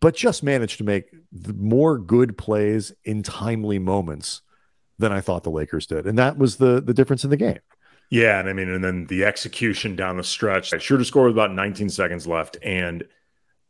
but 0.00 0.16
just 0.16 0.42
managed 0.42 0.78
to 0.78 0.84
make 0.84 1.14
more 1.30 1.96
good 1.96 2.36
plays 2.36 2.92
in 3.04 3.22
timely 3.22 3.78
moments 3.78 4.42
than 4.98 5.12
I 5.12 5.20
thought 5.20 5.44
the 5.44 5.52
Lakers 5.52 5.86
did, 5.86 6.08
and 6.08 6.18
that 6.18 6.38
was 6.38 6.56
the 6.56 6.80
the 6.80 6.92
difference 6.92 7.22
in 7.22 7.30
the 7.30 7.36
game. 7.36 7.60
Yeah, 8.10 8.40
and 8.40 8.48
I 8.48 8.52
mean, 8.52 8.68
and 8.68 8.82
then 8.82 9.06
the 9.06 9.26
execution 9.26 9.94
down 9.94 10.16
the 10.16 10.24
stretch. 10.24 10.72
Shooter 10.82 11.04
score 11.04 11.26
with 11.26 11.34
about 11.34 11.52
19 11.52 11.88
seconds 11.88 12.26
left, 12.26 12.56
and 12.64 13.04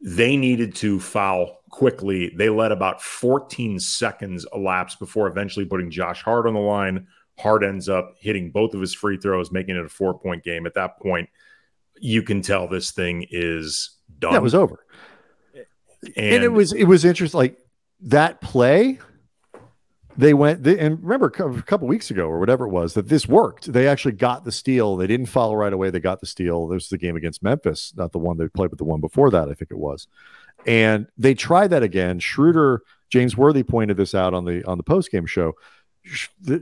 they 0.05 0.37
needed 0.37 0.75
to 0.77 1.01
foul 1.01 1.63
quickly. 1.71 2.31
They 2.37 2.51
let 2.51 2.73
about 2.73 3.01
14 3.01 3.81
seconds 3.81 4.47
elapse 4.55 4.97
before 4.97 5.27
eventually 5.29 5.65
putting 5.65 5.91
Josh 5.91 6.23
Hart 6.23 6.47
on 6.47 6.53
the 6.53 6.61
line. 6.61 7.07
Hart 7.39 7.65
ends 7.65 7.89
up 7.89 8.15
hitting 8.21 8.51
both 8.51 8.75
of 8.75 8.83
his 8.83 8.95
free 8.95 9.17
throws, 9.17 9.51
making 9.51 9.77
it 9.77 9.85
a 9.85 9.89
four 9.89 10.19
point 10.19 10.45
game. 10.45 10.67
At 10.67 10.75
that 10.75 11.01
point, 11.01 11.31
you 11.99 12.23
can 12.23 12.43
tell 12.43 12.69
this 12.69 12.91
thing 12.91 13.27
is 13.31 13.97
done. 14.19 14.35
That 14.35 14.43
was 14.43 14.55
over. 14.55 14.85
And, 15.55 16.35
and, 16.35 16.45
it 16.45 16.53
was 16.53 16.75
it 16.75 16.85
was 16.85 17.07
interesting. 17.07 17.39
Like 17.39 17.59
that 18.03 18.43
play, 18.43 18.99
they 20.17 20.35
went 20.35 20.63
they, 20.63 20.79
and 20.79 21.03
remember 21.03 21.27
a 21.27 21.63
couple 21.63 21.89
weeks 21.89 22.11
ago 22.11 22.27
or 22.27 22.39
whatever 22.39 22.67
it 22.67 22.71
was 22.71 22.95
that 22.95 23.09
this 23.09 23.27
worked. 23.27 23.73
They 23.73 23.89
actually 23.89 24.13
got 24.13 24.45
the 24.45 24.53
steal. 24.53 24.97
They 24.97 25.07
didn't 25.07 25.27
follow 25.27 25.55
right 25.55 25.73
away. 25.73 25.91
They 25.91 26.01
got 26.01 26.21
the 26.21 26.27
steal. 26.27 26.69
This 26.69 26.85
was 26.85 26.89
the 26.89 26.99
game 26.99 27.17
against 27.17 27.43
Memphis, 27.43 27.93
not 27.97 28.13
the 28.13 28.19
one 28.19 28.37
they 28.37 28.49
played, 28.49 28.71
but 28.71 28.79
the 28.79 28.85
one 28.85 29.01
before 29.01 29.31
that, 29.31 29.49
I 29.49 29.55
think 29.55 29.71
it 29.71 29.79
was. 29.79 30.07
And 30.67 31.07
they 31.19 31.35
tried 31.35 31.69
that 31.69 31.83
again. 31.83 32.21
Schroeder, 32.21 32.83
James 33.11 33.37
Worthy 33.37 33.63
pointed 33.63 33.97
this 33.97 34.15
out 34.15 34.35
on 34.35 34.45
the 34.45 34.65
on 34.65 34.79
the 34.79 34.85
post 34.85 35.11
game 35.11 35.27
show. 35.27 35.55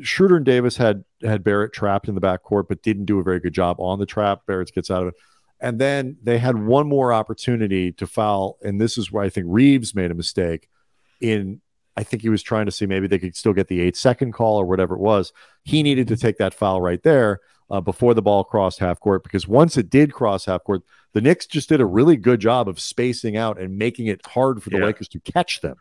Schroeder 0.03 0.37
and 0.37 0.47
Davis 0.47 0.77
had 0.77 1.05
had 1.23 1.45
Barrett 1.45 1.73
trapped 1.73 2.09
in 2.09 2.15
the 2.15 2.21
backcourt, 2.21 2.69
but 2.69 2.83
didn't 2.83 3.07
do 3.07 3.19
a 3.19 3.25
very 3.25 3.41
good 3.41 3.55
job 3.55 3.77
on 3.81 3.99
the 3.99 4.07
trap. 4.07 4.47
Barrett 4.47 4.73
gets 4.75 4.91
out 4.91 5.03
of 5.03 5.09
it. 5.09 5.15
And 5.61 5.79
then 5.79 6.17
they 6.21 6.39
had 6.39 6.59
one 6.59 6.89
more 6.89 7.13
opportunity 7.13 7.93
to 7.93 8.07
foul. 8.07 8.59
And 8.63 8.81
this 8.81 8.99
is 8.99 9.13
where 9.13 9.23
I 9.23 9.29
think 9.29 9.47
Reaves 9.49 9.95
made 9.95 10.11
a 10.11 10.15
mistake 10.15 10.69
in 11.21 11.61
I 11.97 12.03
think 12.03 12.23
he 12.23 12.29
was 12.29 12.43
trying 12.43 12.67
to 12.67 12.73
see 12.73 12.87
maybe 12.87 13.07
they 13.07 13.19
could 13.19 13.37
still 13.37 13.53
get 13.53 13.69
the 13.69 13.81
eight 13.81 13.97
second 13.97 14.33
call 14.33 14.57
or 14.57 14.65
whatever 14.65 14.95
it 14.95 15.01
was. 15.01 15.33
He 15.63 15.83
needed 15.83 16.09
to 16.09 16.17
take 16.17 16.39
that 16.39 16.55
foul 16.55 16.81
right 16.81 17.03
there 17.03 17.41
uh, 17.71 17.81
before 17.81 18.15
the 18.15 18.23
ball 18.23 18.45
crossed 18.45 18.79
half 18.79 19.01
court 19.01 19.23
because 19.23 19.47
once 19.47 19.77
it 19.77 19.91
did 19.91 20.13
cross 20.13 20.47
half 20.47 20.65
court, 20.65 20.83
the 21.13 21.21
Knicks 21.21 21.47
just 21.47 21.69
did 21.69 21.81
a 21.81 21.87
really 21.87 22.17
good 22.17 22.41
job 22.41 22.69
of 22.69 22.81
spacing 22.81 23.37
out 23.37 23.59
and 23.59 23.79
making 23.79 24.07
it 24.07 24.27
hard 24.27 24.63
for 24.63 24.71
the 24.71 24.79
yeah. 24.79 24.87
Lakers 24.87 25.09
to 25.09 25.21
catch 25.21 25.61
them. 25.61 25.77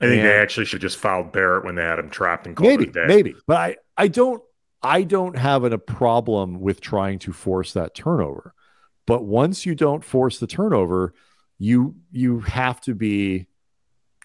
I 0.00 0.06
think 0.06 0.20
and 0.20 0.28
they 0.28 0.34
actually 0.34 0.66
should 0.66 0.82
just 0.82 0.98
fouled 0.98 1.32
Barrett 1.32 1.64
when 1.64 1.74
they 1.74 1.82
had 1.82 1.98
him 1.98 2.10
trapped 2.10 2.46
and 2.46 2.58
maybe, 2.60 2.90
maybe, 2.94 3.34
but 3.46 3.56
I, 3.56 3.76
I 3.96 4.08
don't, 4.08 4.42
I 4.82 5.02
don't 5.02 5.38
have 5.38 5.64
a 5.64 5.78
problem 5.78 6.60
with 6.60 6.80
trying 6.80 7.18
to 7.20 7.32
force 7.32 7.72
that 7.72 7.94
turnover. 7.94 8.52
But 9.06 9.24
once 9.24 9.64
you 9.64 9.74
don't 9.74 10.04
force 10.04 10.38
the 10.38 10.46
turnover, 10.46 11.14
you 11.58 11.94
you 12.10 12.40
have 12.40 12.80
to 12.82 12.94
be 12.94 13.46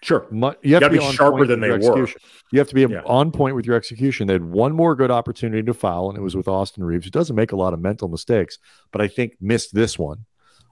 Sure. 0.02 0.26
you 0.32 0.42
have 0.42 0.62
you 0.62 0.80
to 0.80 0.90
be, 0.90 0.98
be 0.98 1.12
sharper 1.12 1.46
than 1.46 1.60
they 1.60 1.70
were. 1.70 2.08
You 2.50 2.58
have 2.58 2.68
to 2.68 2.74
be 2.74 2.82
yeah. 2.82 3.02
on 3.06 3.30
point 3.30 3.54
with 3.54 3.64
your 3.64 3.76
execution. 3.76 4.26
They 4.26 4.32
had 4.32 4.44
one 4.44 4.72
more 4.72 4.96
good 4.96 5.12
opportunity 5.12 5.62
to 5.62 5.72
foul, 5.72 6.08
and 6.08 6.18
it 6.18 6.22
was 6.22 6.34
with 6.34 6.48
Austin 6.48 6.82
Reaves, 6.82 7.04
who 7.04 7.10
doesn't 7.10 7.36
make 7.36 7.52
a 7.52 7.56
lot 7.56 7.72
of 7.72 7.80
mental 7.80 8.08
mistakes, 8.08 8.58
but 8.90 9.00
I 9.00 9.06
think 9.06 9.36
missed 9.40 9.74
this 9.74 9.96
one. 9.96 10.26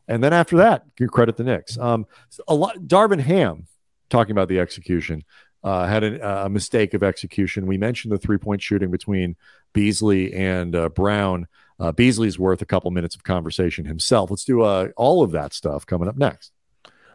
And 0.09 0.25
then 0.25 0.33
after 0.33 0.57
that, 0.57 0.83
you 0.99 1.07
credit 1.07 1.37
the 1.37 1.45
Knicks. 1.45 1.79
Um, 1.79 2.07
a 2.49 2.55
lot. 2.55 2.77
Darvin 2.81 3.21
Ham, 3.21 3.69
talking 4.09 4.33
about 4.33 4.49
the 4.49 4.59
execution, 4.59 5.23
uh, 5.63 5.87
had 5.87 6.03
a, 6.03 6.47
a, 6.47 6.49
mistake 6.49 6.93
of 6.95 7.05
execution. 7.05 7.67
We 7.67 7.79
mentioned 7.79 8.13
the 8.13 8.19
three 8.19 8.39
point 8.39 8.61
shooting 8.61 8.91
between 8.91 9.37
Beasley 9.73 10.35
and 10.35 10.75
uh, 10.75 10.89
Brown. 10.89 11.47
Uh, 11.79 11.93
Beasley's 11.93 12.39
worth 12.39 12.63
a 12.63 12.67
couple 12.67 12.91
minutes 12.91 13.15
of 13.15 13.23
conversation 13.23 13.85
himself. 13.85 14.31
Let's 14.31 14.45
do 14.45 14.63
uh, 14.63 14.89
all 14.97 15.23
of 15.23 15.31
that 15.31 15.55
stuff 15.55 15.87
coming 15.87 16.09
up 16.09 16.17
next. 16.17 16.51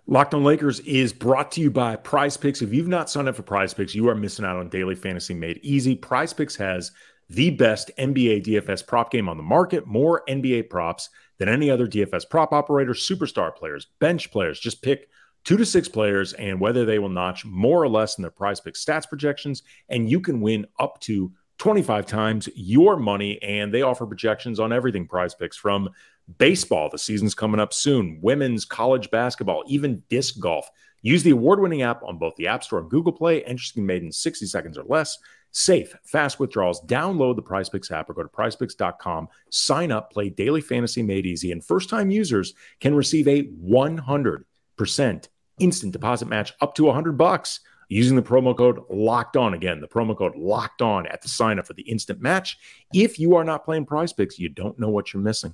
Locked 0.08 0.36
on 0.36 0.44
Lakers 0.44 0.82
is 0.82 1.12
brought 1.12 1.52
to 1.54 1.62
you 1.62 1.72
by 1.72 1.96
Prize 1.96 2.38
Picks. 2.38 2.62
If 2.62 2.72
you've 2.72 2.88
not 2.88 3.10
signed 3.10 3.28
up 3.28 3.36
for 3.36 3.42
Prize 3.42 3.74
Picks, 3.74 3.96
you 3.96 4.08
are 4.08 4.14
missing 4.14 4.46
out 4.46 4.56
on 4.56 4.70
daily 4.70 4.94
fantasy 4.94 5.34
made 5.34 5.60
easy. 5.64 5.96
Prize 5.96 6.32
Picks 6.32 6.56
has 6.58 6.92
the 7.28 7.50
best 7.50 7.90
NBA 7.98 8.46
DFS 8.46 8.86
prop 8.86 9.10
game 9.10 9.28
on 9.28 9.38
the 9.38 9.42
market, 9.42 9.88
more 9.88 10.22
NBA 10.30 10.70
props 10.70 11.10
than 11.40 11.50
any 11.50 11.72
other 11.72 11.88
DFS 11.88 12.30
prop 12.30 12.54
operator, 12.54 12.92
superstar 12.92 13.56
players, 13.56 13.88
bench 13.98 14.30
players. 14.30 14.60
Just 14.60 14.84
pick 14.84 15.10
two 15.44 15.58
to 15.58 15.66
six 15.66 15.88
players 15.88 16.34
and 16.34 16.60
whether 16.60 16.86
they 16.86 17.00
will 17.00 17.10
notch 17.10 17.44
more 17.44 17.82
or 17.82 17.90
less 17.90 18.20
in 18.20 18.22
their 18.22 18.30
Prize 18.30 18.60
Picks 18.60 18.86
stats 18.86 19.10
projections, 19.10 19.64
and 19.90 20.08
you 20.08 20.20
can 20.20 20.40
win 20.40 20.68
up 20.78 21.00
to 21.02 21.32
25 21.58 22.06
times 22.06 22.48
your 22.54 22.96
money. 22.96 23.42
And 23.42 23.74
they 23.74 23.82
offer 23.82 24.06
projections 24.06 24.60
on 24.60 24.72
everything 24.72 25.08
Prize 25.08 25.34
Picks 25.34 25.58
from 25.58 25.90
baseball. 26.38 26.90
The 26.90 26.98
season's 26.98 27.36
coming 27.36 27.60
up 27.60 27.74
soon. 27.74 28.20
Women's 28.22 28.66
college 28.66 29.10
basketball, 29.12 29.64
even 29.68 30.04
disc 30.10 30.40
golf. 30.40 30.70
Use 31.02 31.22
the 31.22 31.32
award 31.32 31.60
winning 31.60 31.84
app 31.84 32.02
on 32.04 32.18
both 32.18 32.36
the 32.36 32.48
App 32.48 32.64
Store 32.64 32.80
and 32.80 32.90
Google 32.90 33.14
Play. 33.14 33.44
Be 33.76 33.82
made 33.82 34.02
in 34.04 34.12
60 34.12 34.46
seconds 34.48 34.78
or 34.78 34.84
less. 34.86 35.18
Safe, 35.52 35.96
fast 36.04 36.40
withdrawals. 36.40 36.82
Download 36.86 37.36
the 37.36 37.44
PrizePicks 37.44 37.92
app 37.92 38.10
or 38.10 38.14
go 38.14 38.24
to 38.24 38.30
prizepicks.com. 38.30 39.30
Sign 39.52 39.92
up, 39.92 40.12
play 40.12 40.30
daily 40.30 40.62
fantasy 40.62 41.02
made 41.02 41.26
easy, 41.26 41.52
and 41.52 41.64
first 41.64 41.90
time 41.90 42.12
users 42.12 42.54
can 42.82 42.96
receive 42.96 43.28
a 43.28 43.44
100% 43.44 45.28
instant 45.60 45.94
deposit 45.94 46.28
match 46.28 46.54
up 46.60 46.76
to 46.76 46.84
100 46.86 47.18
bucks 47.18 47.62
using 47.88 48.16
the 48.16 48.22
promo 48.22 48.58
code 48.58 48.80
locked 48.90 49.38
on 49.38 49.54
again 49.54 49.80
the 49.80 49.88
promo 49.88 50.18
code 50.18 50.36
locked 50.36 50.82
on 50.82 51.08
at 51.08 51.22
the 51.22 51.30
sign 51.30 51.60
up 51.60 51.68
for 51.68 51.74
the 51.74 51.84
instant 51.84 52.20
match 52.20 52.58
if 52.94 53.20
you 53.20 53.36
are 53.36 53.44
not 53.44 53.64
playing 53.64 53.86
prize 53.86 54.12
picks 54.12 54.38
you 54.40 54.50
don't 54.50 54.78
know 54.80 54.90
what 54.90 55.14
you're 55.14 55.24
missing 55.24 55.54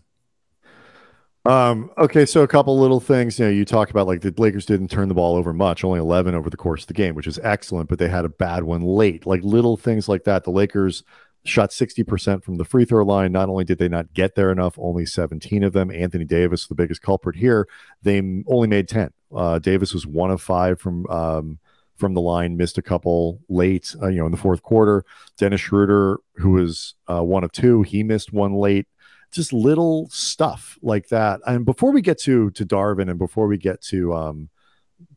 um, 1.46 1.90
okay, 1.98 2.26
so 2.26 2.44
a 2.44 2.48
couple 2.48 2.80
little 2.80 3.00
things. 3.00 3.40
You 3.40 3.46
know, 3.46 3.52
you 3.52 3.66
talk 3.66 3.90
about 3.90 4.08
like 4.08 4.22
the 4.22 4.34
Lakers 4.38 4.66
didn't 4.66 4.90
turn 4.90 5.08
the 5.08 5.16
ball 5.16 5.36
over 5.36 5.54
much, 5.54 5.84
only 5.84 6.00
11 6.00 6.36
over 6.36 6.50
the 6.50 6.58
course 6.58 6.84
of 6.84 6.88
the 6.88 6.94
game, 6.94 7.16
which 7.16 7.28
is 7.28 7.40
excellent, 7.42 7.90
but 7.90 8.00
they 8.00 8.10
had 8.10 8.26
a 8.26 8.30
bad 8.30 8.64
one 8.64 8.82
late. 8.82 9.26
Like 9.26 9.44
little 9.44 9.78
things 9.78 10.08
like 10.08 10.24
that. 10.26 10.44
The 10.44 10.52
Lakers 10.52 11.04
shot 11.44 11.72
60% 11.72 12.44
from 12.44 12.58
the 12.58 12.66
free 12.66 12.86
throw 12.86 13.04
line. 13.04 13.32
Not 13.32 13.50
only 13.50 13.64
did 13.64 13.80
they 13.80 13.90
not 13.90 14.14
get 14.14 14.36
there 14.36 14.52
enough, 14.52 14.78
only 14.78 15.06
17 15.06 15.64
of 15.64 15.74
them. 15.74 15.90
Anthony 15.90 16.26
Davis, 16.26 16.68
the 16.68 16.76
biggest 16.76 17.02
culprit 17.02 17.36
here, 17.36 17.68
they 18.04 18.20
only 18.48 18.68
made 18.68 18.88
10. 18.88 19.12
Uh, 19.36 19.58
Davis 19.58 19.94
was 19.94 20.06
one 20.06 20.30
of 20.30 20.42
five 20.42 20.80
from 20.80 21.08
um, 21.08 21.58
from 21.98 22.14
the 22.16 22.22
line, 22.22 22.58
missed 22.58 22.80
a 22.80 22.82
couple 22.82 23.40
late, 23.48 23.96
uh, 24.02 24.08
you 24.08 24.18
know, 24.18 24.26
in 24.26 24.32
the 24.32 24.38
fourth 24.38 24.64
quarter. 24.64 25.06
Dennis 25.38 25.62
Schroeder, 25.62 26.18
who 26.36 26.52
was 26.52 26.96
uh, 27.08 27.24
one 27.24 27.44
of 27.44 27.52
two, 27.52 27.84
he 27.84 28.04
missed 28.04 28.34
one 28.34 28.56
late 28.56 28.88
just 29.32 29.54
little 29.54 30.10
stuff 30.10 30.78
like 30.82 31.08
that. 31.10 31.40
And 31.48 31.66
before 31.66 31.92
we 31.92 32.02
get 32.02 32.20
to 32.20 32.52
to 32.52 32.66
Darvin 32.66 33.10
and 33.10 33.18
before 33.18 33.48
we 33.48 33.58
get 33.58 33.82
to 33.84 34.14
um, 34.14 34.50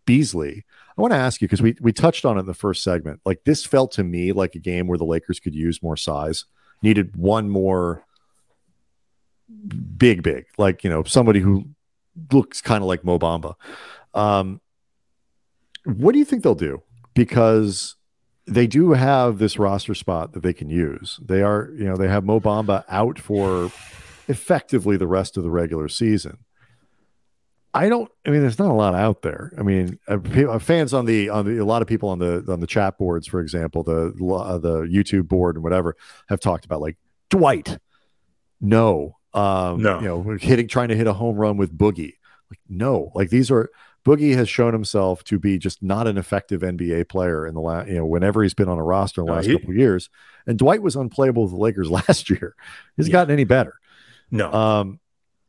Beasley, 0.06 0.64
I 0.97 1.02
want 1.02 1.12
to 1.12 1.18
ask 1.18 1.40
you 1.40 1.49
because 1.49 1.62
we 1.62 1.76
we 1.80 1.92
touched 1.92 2.25
on 2.25 2.37
it 2.37 2.40
in 2.40 2.47
the 2.47 2.54
first 2.54 2.83
segment. 2.83 3.21
Like 3.25 3.44
this 3.44 3.64
felt 3.64 3.92
to 3.92 4.04
me 4.04 4.33
like 4.33 4.54
a 4.54 4.61
game 4.61 4.87
where 4.87 4.99
the 4.99 5.04
Lakers 5.04 5.40
could 5.40 5.54
use 5.54 5.83
more 5.83 5.97
size, 5.97 6.44
needed 6.83 7.16
one 7.16 7.50
more 7.50 8.04
big, 9.97 10.23
big, 10.23 10.47
like 10.56 10.85
you 10.85 10.90
know 10.90 11.02
somebody 11.02 11.40
who 11.40 11.66
looks 12.33 12.61
kind 12.61 12.83
of 12.83 12.88
like 12.88 13.04
Mo 13.04 13.18
Bamba. 13.18 13.54
Um, 14.14 14.61
what 15.85 16.12
do 16.12 16.18
you 16.18 16.25
think 16.25 16.42
they'll 16.42 16.54
do? 16.54 16.83
Because 17.14 17.97
they 18.47 18.66
do 18.66 18.92
have 18.92 19.38
this 19.38 19.59
roster 19.59 19.94
spot 19.94 20.33
that 20.33 20.42
they 20.42 20.52
can 20.52 20.68
use. 20.68 21.18
They 21.23 21.42
are, 21.42 21.71
you 21.76 21.85
know, 21.85 21.97
they 21.97 22.09
have 22.09 22.25
Mo 22.25 22.40
Bamba 22.40 22.85
out 22.88 23.18
for 23.18 23.71
effectively 24.28 24.97
the 24.97 25.07
rest 25.07 25.37
of 25.37 25.43
the 25.43 25.50
regular 25.50 25.88
season. 25.88 26.38
I 27.73 27.88
don't. 27.88 28.11
I 28.25 28.31
mean, 28.31 28.40
there's 28.40 28.59
not 28.59 28.71
a 28.71 28.75
lot 28.75 28.95
out 28.95 29.23
there. 29.23 29.52
I 29.59 29.62
mean, 29.62 29.99
uh, 30.07 30.19
uh, 30.49 30.59
fans 30.61 30.95
on 30.95 31.07
the 31.07 31.28
on 31.28 31.45
the 31.45 31.59
a 31.59 31.64
lot 31.64 31.83
of 31.83 31.88
people 31.88 32.09
on 32.09 32.21
the 32.21 32.45
on 32.49 32.61
the 32.61 32.69
chat 32.69 32.99
boards, 32.99 33.26
for 33.26 33.40
example, 33.40 33.83
the 33.83 34.14
uh, 34.33 34.59
the 34.59 34.83
YouTube 34.83 35.26
board 35.26 35.57
and 35.57 35.64
whatever, 35.64 35.97
have 36.28 36.38
talked 36.38 36.64
about 36.64 36.81
like 36.81 36.97
Dwight. 37.31 37.78
No, 38.61 39.16
um, 39.35 39.83
no, 39.83 40.00
you 40.00 40.07
know, 40.07 40.37
hitting 40.40 40.69
trying 40.69 40.88
to 40.88 40.97
hit 40.97 41.09
a 41.09 41.12
home 41.12 41.35
run 41.35 41.57
with 41.57 41.76
Boogie. 41.76 42.14
Like 42.49 42.61
no, 42.69 43.11
like 43.16 43.31
these 43.31 43.50
are 43.50 43.69
Boogie 44.04 44.37
has 44.37 44.49
shown 44.49 44.73
himself 44.73 45.25
to 45.25 45.38
be 45.38 45.59
just 45.59 45.83
not 45.83 46.07
an 46.07 46.19
effective 46.19 46.61
NBA 46.61 47.09
player 47.09 47.47
in 47.47 47.54
the 47.54 47.61
last, 47.61 47.88
you 47.88 47.97
know, 47.97 48.07
whenever 48.07 48.43
he's 48.43 48.54
been 48.54 48.69
on 48.69 48.78
a 48.78 48.85
roster 48.85 49.23
in 49.23 49.26
the 49.26 49.33
last 49.33 49.47
he, 49.47 49.52
couple 49.54 49.71
of 49.71 49.76
years. 49.76 50.11
And 50.47 50.59
Dwight 50.59 50.83
was 50.83 50.95
unplayable 50.95 51.45
with 51.45 51.52
the 51.52 51.59
Lakers 51.59 51.90
last 52.09 52.28
year. 52.28 52.54
He's 52.97 53.09
yeah. 53.09 53.12
gotten 53.12 53.33
any 53.33 53.45
better. 53.45 53.81
No. 54.35 54.53
Um, 54.53 54.99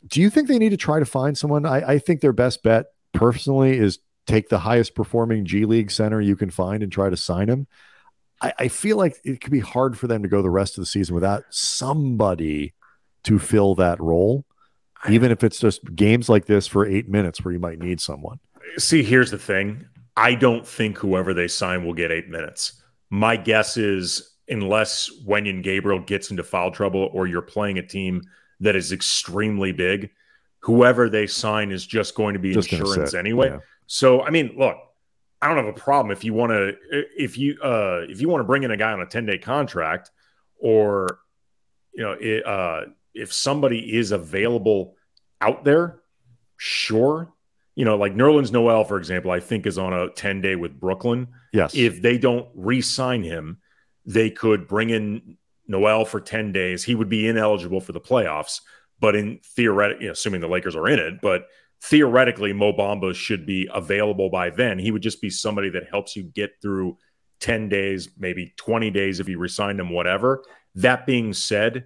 do 0.07 0.21
you 0.21 0.29
think 0.29 0.47
they 0.47 0.59
need 0.59 0.69
to 0.69 0.77
try 0.77 0.99
to 0.99 1.05
find 1.05 1.35
someone? 1.35 1.65
I, 1.65 1.93
I 1.93 1.97
think 1.97 2.21
their 2.21 2.31
best 2.31 2.61
bet 2.61 2.85
personally 3.13 3.75
is 3.77 3.97
take 4.27 4.49
the 4.49 4.59
highest 4.59 4.93
performing 4.93 5.43
G 5.43 5.65
League 5.65 5.89
center 5.89 6.21
you 6.21 6.35
can 6.35 6.51
find 6.51 6.83
and 6.83 6.91
try 6.91 7.09
to 7.09 7.17
sign 7.17 7.49
him. 7.49 7.65
I, 8.41 8.53
I 8.59 8.67
feel 8.67 8.97
like 8.97 9.19
it 9.23 9.41
could 9.41 9.51
be 9.51 9.59
hard 9.59 9.97
for 9.97 10.05
them 10.05 10.21
to 10.21 10.29
go 10.29 10.43
the 10.43 10.51
rest 10.51 10.77
of 10.77 10.83
the 10.83 10.85
season 10.85 11.15
without 11.15 11.45
somebody 11.49 12.75
to 13.23 13.39
fill 13.39 13.73
that 13.73 13.99
role, 13.99 14.45
even 15.09 15.31
if 15.31 15.43
it's 15.43 15.59
just 15.59 15.95
games 15.95 16.29
like 16.29 16.45
this 16.45 16.67
for 16.67 16.85
eight 16.85 17.09
minutes 17.09 17.43
where 17.43 17.53
you 17.55 17.59
might 17.59 17.79
need 17.79 17.99
someone. 17.99 18.39
See, 18.77 19.01
here's 19.01 19.31
the 19.31 19.39
thing. 19.39 19.87
I 20.15 20.35
don't 20.35 20.65
think 20.65 20.99
whoever 20.99 21.33
they 21.33 21.47
sign 21.47 21.83
will 21.83 21.95
get 21.95 22.11
eight 22.11 22.29
minutes. 22.29 22.83
My 23.09 23.35
guess 23.35 23.77
is 23.77 24.35
unless 24.47 25.09
Wenyen 25.25 25.63
Gabriel 25.63 25.99
gets 25.99 26.29
into 26.29 26.43
foul 26.43 26.69
trouble 26.69 27.09
or 27.13 27.25
you're 27.25 27.41
playing 27.41 27.79
a 27.79 27.87
team 27.87 28.21
that 28.59 28.75
is 28.75 28.91
extremely 28.91 29.71
big, 29.71 30.11
whoever 30.59 31.09
they 31.09 31.27
sign 31.27 31.71
is 31.71 31.85
just 31.85 32.15
going 32.15 32.33
to 32.33 32.39
be 32.39 32.53
just 32.53 32.71
insurance 32.71 33.13
anyway. 33.13 33.49
Yeah. 33.49 33.59
So, 33.87 34.21
I 34.21 34.29
mean, 34.29 34.55
look, 34.57 34.77
I 35.41 35.47
don't 35.47 35.57
have 35.57 35.67
a 35.67 35.79
problem 35.79 36.11
if 36.11 36.23
you 36.23 36.33
want 36.33 36.51
to 36.51 36.75
if 36.91 37.37
you 37.37 37.57
uh 37.61 38.01
if 38.09 38.19
you 38.21 38.29
want 38.29 38.39
to 38.39 38.45
bring 38.45 38.63
in 38.63 38.71
a 38.71 38.77
guy 38.77 38.91
on 38.91 39.01
a 39.01 39.05
10-day 39.05 39.37
contract 39.39 40.09
or 40.57 41.19
you 41.93 42.03
know, 42.03 42.13
it, 42.19 42.45
uh 42.45 42.85
if 43.13 43.31
somebody 43.31 43.95
is 43.95 44.11
available 44.11 44.95
out 45.41 45.63
there, 45.63 46.01
sure. 46.57 47.31
You 47.75 47.85
know, 47.85 47.97
like 47.97 48.15
Nerlens 48.15 48.51
Noel, 48.51 48.85
for 48.85 48.97
example, 48.97 49.31
I 49.31 49.39
think 49.39 49.65
is 49.65 49.77
on 49.77 49.93
a 49.93 50.09
10 50.09 50.41
day 50.41 50.55
with 50.55 50.79
Brooklyn. 50.79 51.27
Yes. 51.53 51.75
If 51.75 52.01
they 52.01 52.17
don't 52.17 52.47
re 52.55 52.81
sign 52.81 53.21
him, 53.21 53.59
they 54.05 54.29
could 54.29 54.67
bring 54.67 54.89
in 54.89 55.37
Noel 55.67 56.05
for 56.05 56.19
10 56.19 56.51
days. 56.51 56.83
He 56.83 56.95
would 56.95 57.09
be 57.09 57.27
ineligible 57.27 57.81
for 57.81 57.91
the 57.91 58.01
playoffs. 58.01 58.61
But 58.99 59.15
in 59.15 59.39
theoretic, 59.43 59.99
you 59.99 60.07
know, 60.07 60.13
assuming 60.13 60.41
the 60.41 60.47
Lakers 60.47 60.75
are 60.75 60.87
in 60.87 60.99
it, 60.99 61.15
but 61.21 61.47
theoretically, 61.83 62.53
Mo 62.53 62.71
Bamba 62.71 63.13
should 63.13 63.45
be 63.45 63.67
available 63.73 64.29
by 64.29 64.49
then. 64.49 64.79
He 64.79 64.91
would 64.91 65.01
just 65.01 65.21
be 65.21 65.29
somebody 65.29 65.69
that 65.71 65.89
helps 65.89 66.15
you 66.15 66.23
get 66.23 66.51
through 66.61 66.97
10 67.41 67.67
days, 67.67 68.09
maybe 68.17 68.53
20 68.57 68.89
days 68.91 69.19
if 69.19 69.27
you 69.27 69.37
resign 69.37 69.79
him, 69.79 69.89
whatever. 69.89 70.43
That 70.75 71.05
being 71.05 71.33
said, 71.33 71.85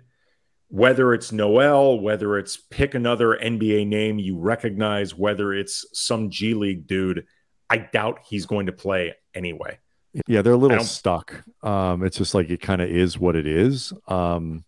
whether 0.67 1.13
it's 1.13 1.31
Noel, 1.31 1.99
whether 1.99 2.37
it's 2.37 2.57
pick 2.57 2.93
another 2.93 3.39
NBA 3.41 3.87
name 3.87 4.19
you 4.19 4.37
recognize, 4.37 5.15
whether 5.15 5.51
it's 5.51 5.85
some 5.93 6.29
G 6.29 6.53
League 6.53 6.85
dude, 6.85 7.25
I 7.69 7.77
doubt 7.77 8.19
he's 8.27 8.45
going 8.45 8.67
to 8.67 8.71
play 8.71 9.15
anyway. 9.33 9.79
Yeah, 10.27 10.41
they're 10.41 10.53
a 10.53 10.57
little 10.57 10.83
stuck. 10.83 11.43
Um, 11.61 12.03
it's 12.03 12.17
just 12.17 12.33
like 12.33 12.49
it 12.49 12.61
kind 12.61 12.81
of 12.81 12.89
is 12.89 13.19
what 13.19 13.35
it 13.35 13.45
is. 13.45 13.93
Um, 14.07 14.63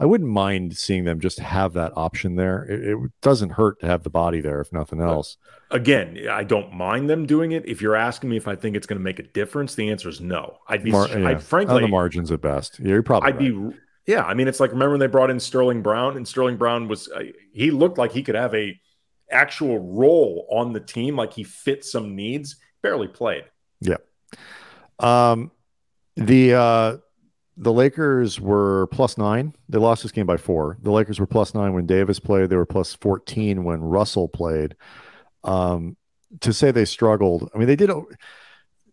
I 0.00 0.04
wouldn't 0.04 0.30
mind 0.30 0.76
seeing 0.76 1.04
them 1.04 1.20
just 1.20 1.38
have 1.38 1.74
that 1.74 1.92
option 1.94 2.34
there. 2.34 2.64
It, 2.64 2.88
it, 2.88 2.98
doesn't 3.20 3.50
hurt 3.50 3.78
to 3.80 3.86
have 3.86 4.02
the 4.02 4.10
body 4.10 4.40
there, 4.40 4.60
if 4.60 4.72
nothing 4.72 5.00
else. 5.00 5.36
Again, 5.70 6.26
I 6.28 6.42
don't 6.42 6.72
mind 6.72 7.08
them 7.08 7.24
doing 7.24 7.52
it. 7.52 7.64
If 7.68 7.80
you're 7.80 7.94
asking 7.94 8.30
me 8.30 8.36
if 8.36 8.48
I 8.48 8.56
think 8.56 8.74
it's 8.74 8.86
going 8.86 8.98
to 8.98 9.04
make 9.04 9.20
a 9.20 9.22
difference, 9.22 9.76
the 9.76 9.90
answer 9.90 10.08
is 10.08 10.20
no. 10.20 10.58
I'd 10.66 10.82
be, 10.82 10.90
Mar- 10.90 11.06
yeah. 11.06 11.28
I'd, 11.28 11.42
frankly, 11.42 11.76
on 11.76 11.82
the 11.82 11.88
margins 11.88 12.32
at 12.32 12.40
best. 12.40 12.80
Yeah, 12.80 12.88
you're 12.88 13.02
probably. 13.04 13.28
I'd 13.28 13.36
right. 13.36 13.70
be 13.70 13.78
yeah, 14.06 14.24
I 14.24 14.34
mean, 14.34 14.48
it's 14.48 14.58
like 14.58 14.72
remember 14.72 14.92
when 14.92 15.00
they 15.00 15.06
brought 15.06 15.30
in 15.30 15.38
Sterling 15.38 15.82
Brown, 15.82 16.16
and 16.16 16.26
Sterling 16.26 16.56
Brown 16.56 16.88
was 16.88 17.08
uh, 17.08 17.22
he 17.52 17.70
looked 17.70 17.98
like 17.98 18.10
he 18.10 18.22
could 18.22 18.34
have 18.34 18.54
a 18.54 18.78
actual 19.30 19.78
role 19.78 20.46
on 20.50 20.72
the 20.72 20.80
team, 20.80 21.16
like 21.16 21.32
he 21.32 21.44
fit 21.44 21.84
some 21.84 22.16
needs. 22.16 22.56
Barely 22.82 23.06
played. 23.06 23.44
Yeah. 23.80 23.98
Um, 25.02 25.50
the 26.16 26.54
uh, 26.54 26.96
the 27.56 27.72
Lakers 27.72 28.40
were 28.40 28.86
plus 28.88 29.18
nine. 29.18 29.54
They 29.68 29.78
lost 29.78 30.02
this 30.02 30.12
game 30.12 30.26
by 30.26 30.36
four. 30.36 30.78
The 30.82 30.90
Lakers 30.90 31.20
were 31.20 31.26
plus 31.26 31.54
nine 31.54 31.72
when 31.74 31.86
Davis 31.86 32.18
played. 32.18 32.50
They 32.50 32.56
were 32.56 32.66
plus 32.66 32.94
fourteen 32.94 33.64
when 33.64 33.80
Russell 33.80 34.28
played. 34.28 34.76
Um, 35.44 35.96
to 36.40 36.52
say 36.52 36.70
they 36.70 36.86
struggled, 36.86 37.50
I 37.54 37.58
mean, 37.58 37.66
they 37.66 37.76
did 37.76 37.90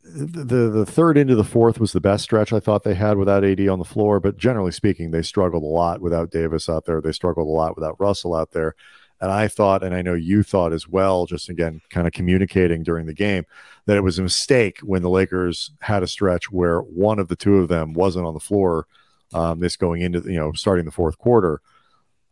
the 0.04 0.70
the 0.70 0.86
third 0.86 1.18
into 1.18 1.36
the 1.36 1.44
fourth 1.44 1.80
was 1.80 1.94
the 1.94 2.01
best 2.01 2.24
stretch 2.24 2.51
I 2.51 2.60
thought 2.60 2.84
they 2.84 2.96
had 2.96 3.18
without 3.18 3.44
AD 3.44 3.68
on 3.68 3.80
the 3.80 3.86
floor. 3.86 4.20
But 4.20 4.38
generally 4.38 4.72
speaking, 4.72 5.12
they 5.12 5.22
struggled 5.22 5.63
a 5.63 5.68
lot 5.68 6.01
without 6.01 6.32
Davis 6.32 6.70
out 6.70 6.86
there. 6.86 7.01
They 7.01 7.12
struggled 7.12 7.48
a 7.48 7.51
lot 7.51 7.75
without 7.75 8.00
Russell 8.00 8.36
out 8.36 8.51
there. 8.51 8.75
And 9.22 9.32
I 9.32 9.48
thought, 9.48 9.84
and 9.84 9.94
I 9.94 10.02
know 10.02 10.14
you 10.14 10.44
thought 10.44 10.72
as 10.72 10.88
well, 10.88 11.26
just 11.26 11.50
again, 11.50 11.82
kind 11.90 12.08
of 12.08 12.14
communicating 12.14 12.84
during 12.84 13.06
the 13.06 13.14
game, 13.14 13.46
that 13.86 13.98
it 13.98 14.04
was 14.04 14.18
a 14.18 14.24
mistake 14.24 14.80
when 14.80 15.02
the 15.02 15.10
Lakers 15.10 15.72
had 15.82 16.04
a 16.04 16.08
stretch 16.08 16.52
where 16.52 16.80
one 16.80 17.20
of 17.20 17.28
the 17.28 17.36
two 17.36 17.58
of 17.58 17.68
them 17.68 17.94
wasn't 17.94 18.26
on 18.26 18.34
the 18.34 18.40
floor. 18.40 18.88
Um, 19.34 19.60
this 19.60 19.76
going 19.76 20.02
into 20.02 20.22
you 20.22 20.40
know 20.40 20.54
starting 20.54 20.86
the 20.86 20.92
fourth 20.92 21.18
quarter. 21.18 21.62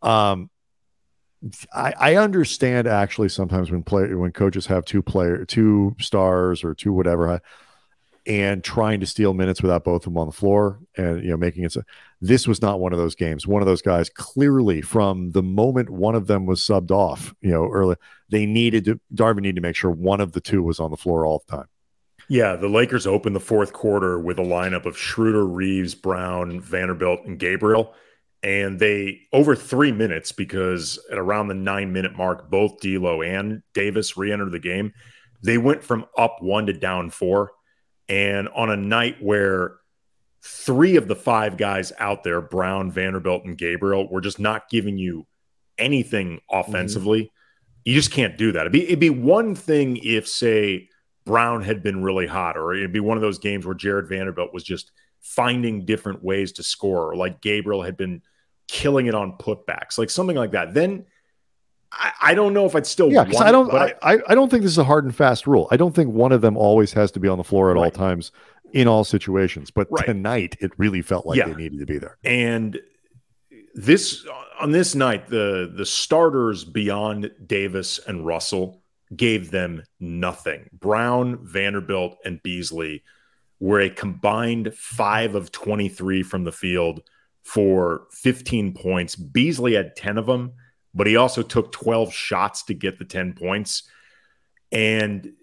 Um, 0.01 0.49
I, 1.73 1.93
I 1.99 2.15
understand 2.15 2.87
actually 2.87 3.29
sometimes 3.29 3.69
when 3.69 3.83
play 3.83 4.13
when 4.13 4.31
coaches 4.31 4.65
have 4.67 4.85
two 4.85 5.03
player 5.03 5.45
two 5.45 5.95
stars 5.99 6.63
or 6.63 6.73
two 6.73 6.93
whatever 6.93 7.41
and 8.27 8.61
trying 8.61 8.99
to 8.99 9.05
steal 9.05 9.33
minutes 9.33 9.61
without 9.61 9.85
both 9.85 10.01
of 10.05 10.13
them 10.13 10.17
on 10.17 10.27
the 10.27 10.33
floor 10.33 10.79
and 10.97 11.23
you 11.23 11.29
know 11.29 11.37
making 11.37 11.63
it 11.63 11.71
so 11.71 11.81
this 12.19 12.47
was 12.47 12.61
not 12.61 12.79
one 12.79 12.91
of 12.91 12.99
those 12.99 13.15
games. 13.15 13.47
One 13.47 13.61
of 13.61 13.67
those 13.67 13.81
guys 13.81 14.09
clearly 14.09 14.81
from 14.81 15.31
the 15.31 15.43
moment 15.43 15.89
one 15.89 16.15
of 16.15 16.27
them 16.27 16.45
was 16.45 16.59
subbed 16.61 16.91
off 16.91 17.33
you 17.41 17.51
know 17.51 17.69
early 17.69 17.95
they 18.29 18.45
needed 18.45 18.85
to 18.85 18.99
darvin 19.13 19.41
needed 19.41 19.55
to 19.55 19.61
make 19.61 19.75
sure 19.75 19.91
one 19.91 20.19
of 20.19 20.33
the 20.33 20.41
two 20.41 20.61
was 20.61 20.79
on 20.79 20.91
the 20.91 20.97
floor 20.97 21.25
all 21.25 21.43
the 21.47 21.57
time. 21.57 21.67
Yeah 22.27 22.55
the 22.57 22.67
lakers 22.67 23.07
opened 23.07 23.35
the 23.35 23.39
fourth 23.39 23.71
quarter 23.71 24.19
with 24.19 24.39
a 24.39 24.43
lineup 24.43 24.85
of 24.85 24.97
schroeder 24.97 25.45
Reaves, 25.45 25.95
brown 25.95 26.59
vanderbilt 26.59 27.25
and 27.25 27.39
gabriel. 27.39 27.93
And 28.43 28.77
they 28.79 29.21
over 29.33 29.55
three 29.55 29.91
minutes 29.91 30.31
because 30.31 30.99
at 31.11 31.17
around 31.17 31.47
the 31.47 31.55
nine 31.55 31.93
minute 31.93 32.15
mark 32.15 32.49
both 32.49 32.79
D'Lo 32.81 33.21
and 33.21 33.63
davis 33.73 34.17
re-entered 34.17 34.51
the 34.51 34.59
game 34.59 34.93
they 35.43 35.57
went 35.57 35.83
from 35.83 36.05
up 36.17 36.37
one 36.41 36.65
to 36.65 36.73
down 36.73 37.09
four 37.09 37.51
and 38.09 38.47
on 38.49 38.69
a 38.69 38.77
night 38.77 39.17
where 39.21 39.75
three 40.43 40.95
of 40.95 41.07
the 41.07 41.15
five 41.15 41.57
guys 41.57 41.91
out 41.99 42.23
there, 42.23 42.41
Brown, 42.41 42.91
Vanderbilt, 42.91 43.45
and 43.45 43.57
Gabriel, 43.57 44.09
were 44.09 44.21
just 44.21 44.39
not 44.39 44.69
giving 44.69 44.97
you 44.97 45.25
anything 45.77 46.39
offensively, 46.49 47.23
mm-hmm. 47.23 47.81
you 47.85 47.93
just 47.93 48.11
can't 48.11 48.37
do 48.37 48.51
that. 48.53 48.61
It'd 48.61 48.71
be, 48.71 48.85
it'd 48.85 48.99
be 48.99 49.09
one 49.09 49.55
thing 49.55 49.97
if, 49.97 50.27
say, 50.27 50.89
Brown 51.25 51.61
had 51.61 51.83
been 51.83 52.01
really 52.01 52.27
hot, 52.27 52.57
or 52.57 52.73
it'd 52.73 52.93
be 52.93 53.01
one 53.01 53.17
of 53.17 53.21
those 53.21 53.39
games 53.39 53.65
where 53.65 53.75
Jared 53.75 54.07
Vanderbilt 54.07 54.53
was 54.53 54.63
just 54.63 54.91
finding 55.19 55.83
different 55.83 56.23
ways 56.23 56.53
to 56.53 56.63
score, 56.63 57.11
or 57.11 57.15
like 57.17 57.41
Gabriel 57.41 57.83
had 57.83 57.97
been 57.97 58.21
killing 58.69 59.07
it 59.07 59.15
on 59.15 59.37
putbacks, 59.37 59.97
like 59.97 60.09
something 60.09 60.37
like 60.37 60.51
that. 60.51 60.73
Then 60.73 61.05
I, 61.91 62.11
I 62.21 62.33
don't 62.33 62.53
know 62.53 62.65
if 62.65 62.75
I'd 62.75 62.85
still 62.85 63.11
yeah 63.11 63.23
because 63.23 63.41
I 63.41 63.51
don't 63.51 63.73
I, 63.73 63.93
I, 64.01 64.19
I 64.29 64.35
don't 64.35 64.49
think 64.49 64.63
this 64.63 64.71
is 64.71 64.77
a 64.77 64.83
hard 64.83 65.05
and 65.05 65.15
fast 65.15 65.47
rule. 65.47 65.67
I 65.71 65.77
don't 65.77 65.95
think 65.95 66.13
one 66.13 66.31
of 66.31 66.41
them 66.41 66.57
always 66.57 66.93
has 66.93 67.11
to 67.11 67.19
be 67.19 67.27
on 67.27 67.37
the 67.37 67.43
floor 67.43 67.71
at 67.71 67.75
right. 67.75 67.85
all 67.85 67.91
times 67.91 68.31
in 68.73 68.87
all 68.87 69.03
situations. 69.03 69.71
But 69.71 69.87
right. 69.89 70.05
tonight 70.05 70.57
it 70.59 70.71
really 70.77 71.01
felt 71.01 71.25
like 71.25 71.37
yeah. 71.37 71.47
they 71.47 71.55
needed 71.55 71.79
to 71.79 71.85
be 71.85 71.97
there. 71.97 72.17
And 72.23 72.79
this 73.73 74.25
on 74.59 74.71
this 74.71 74.95
night, 74.95 75.27
the 75.27 75.71
the 75.73 75.85
starters 75.85 76.63
beyond 76.63 77.31
Davis 77.45 77.99
and 78.07 78.25
Russell 78.25 78.81
gave 79.15 79.51
them 79.51 79.83
nothing. 79.99 80.69
Brown, 80.73 81.39
Vanderbilt, 81.41 82.17
and 82.25 82.41
Beasley 82.43 83.03
were 83.59 83.79
a 83.79 83.89
combined 83.89 84.73
five 84.75 85.33
of 85.35 85.51
23 85.51 86.23
from 86.23 86.43
the 86.43 86.51
field 86.51 87.01
for 87.43 88.07
15 88.11 88.73
points. 88.73 89.15
Beasley 89.15 89.73
had 89.73 89.95
10 89.95 90.17
of 90.17 90.25
them 90.25 90.51
but 90.97 91.07
he 91.07 91.15
also 91.15 91.43
took 91.43 91.71
12 91.71 92.11
shots 92.11 92.63
to 92.63 92.73
get 92.73 92.97
the 92.97 93.05
10 93.05 93.33
points. 93.33 93.83
And 94.71 95.33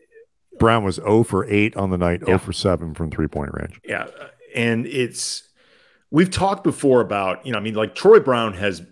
Brown 0.58 0.84
was 0.84 0.96
0 0.96 1.22
for 1.22 1.46
8 1.46 1.76
on 1.76 1.90
the 1.90 1.98
night, 1.98 2.20
yeah. 2.20 2.26
0 2.26 2.38
for 2.38 2.52
7 2.52 2.94
from 2.94 3.10
three 3.10 3.28
point 3.28 3.50
range. 3.54 3.80
Yeah. 3.84 4.08
And 4.54 4.86
it's, 4.86 5.48
we've 6.10 6.30
talked 6.30 6.64
before 6.64 7.00
about, 7.00 7.46
you 7.46 7.52
know, 7.52 7.58
I 7.58 7.62
mean, 7.62 7.74
like 7.74 7.94
Troy 7.94 8.20
Brown 8.20 8.54
has, 8.54 8.82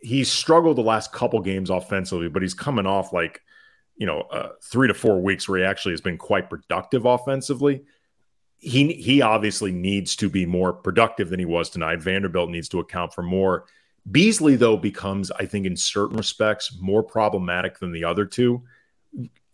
he's 0.00 0.32
struggled 0.32 0.78
the 0.78 0.82
last 0.82 1.12
couple 1.12 1.40
games 1.40 1.68
offensively, 1.70 2.28
but 2.28 2.42
he's 2.42 2.54
coming 2.54 2.86
off 2.86 3.12
like, 3.12 3.42
you 3.96 4.06
know, 4.06 4.20
uh, 4.22 4.50
three 4.62 4.88
to 4.88 4.94
four 4.94 5.20
weeks 5.20 5.48
where 5.48 5.58
he 5.58 5.64
actually 5.64 5.92
has 5.92 6.00
been 6.00 6.18
quite 6.18 6.50
productive 6.50 7.04
offensively. 7.04 7.84
He 8.58 8.94
he 8.94 9.20
obviously 9.20 9.70
needs 9.70 10.16
to 10.16 10.30
be 10.30 10.46
more 10.46 10.72
productive 10.72 11.28
than 11.28 11.38
he 11.38 11.44
was 11.44 11.68
tonight. 11.70 12.00
Vanderbilt 12.00 12.50
needs 12.50 12.68
to 12.70 12.80
account 12.80 13.12
for 13.12 13.22
more 13.22 13.66
Beasley, 14.10 14.56
though, 14.56 14.76
becomes, 14.76 15.30
I 15.32 15.46
think, 15.46 15.66
in 15.66 15.76
certain 15.76 16.16
respects, 16.16 16.76
more 16.80 17.02
problematic 17.02 17.78
than 17.78 17.92
the 17.92 18.04
other 18.04 18.24
two. 18.24 18.62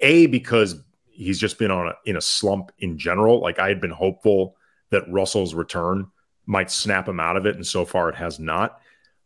A, 0.01 0.27
because 0.27 0.83
he's 1.09 1.39
just 1.39 1.59
been 1.59 1.71
on 1.71 1.89
a, 1.89 1.95
in 2.05 2.17
a 2.17 2.21
slump 2.21 2.73
in 2.79 2.99
general. 2.99 3.41
Like 3.41 3.59
I 3.59 3.69
had 3.69 3.81
been 3.81 3.91
hopeful 3.91 4.57
that 4.91 5.11
Russell's 5.11 5.55
return 5.55 6.07
might 6.45 6.71
snap 6.71 7.09
him 7.09 7.21
out 7.21 7.37
of 7.37 7.47
it, 7.47 7.55
and 7.55 7.67
so 7.67 7.85
far 7.85 8.09
it 8.09 8.17
has 8.17 8.39
not. 8.39 8.81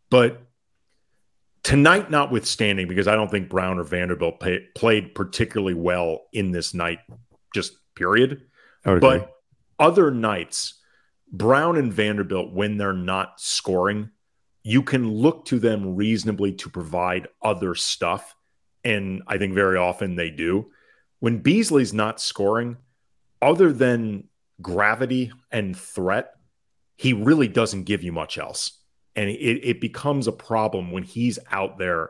But 0.09 0.41
tonight, 1.63 2.09
notwithstanding, 2.09 2.87
because 2.87 3.07
I 3.07 3.15
don't 3.15 3.29
think 3.29 3.49
Brown 3.49 3.79
or 3.79 3.83
Vanderbilt 3.83 4.39
pay, 4.39 4.59
played 4.75 5.15
particularly 5.15 5.73
well 5.73 6.27
in 6.31 6.51
this 6.51 6.73
night, 6.73 6.99
just 7.53 7.73
period. 7.95 8.43
But 9.01 9.35
other 9.79 10.11
nights, 10.11 10.75
Brown 11.31 11.75
and 11.77 11.91
Vanderbilt, 11.91 12.53
when 12.53 12.77
they're 12.77 12.93
not 12.93 13.41
scoring, 13.41 14.11
you 14.67 14.83
can 14.83 15.09
look 15.09 15.45
to 15.45 15.59
them 15.59 15.95
reasonably 15.95 16.51
to 16.51 16.69
provide 16.69 17.29
other 17.41 17.73
stuff. 17.73 18.35
And 18.83 19.23
I 19.25 19.37
think 19.37 19.53
very 19.53 19.77
often 19.77 20.15
they 20.15 20.29
do. 20.29 20.71
When 21.19 21.37
Beasley's 21.37 21.93
not 21.93 22.19
scoring, 22.19 22.75
other 23.41 23.71
than 23.71 24.25
gravity 24.61 25.31
and 25.53 25.77
threat, 25.77 26.33
he 26.97 27.13
really 27.13 27.47
doesn't 27.47 27.83
give 27.83 28.03
you 28.03 28.11
much 28.11 28.37
else. 28.37 28.81
And 29.15 29.29
it, 29.29 29.65
it 29.65 29.79
becomes 29.79 30.27
a 30.27 30.33
problem 30.33 30.91
when 30.91 31.03
he's 31.03 31.39
out 31.49 31.77
there. 31.77 32.09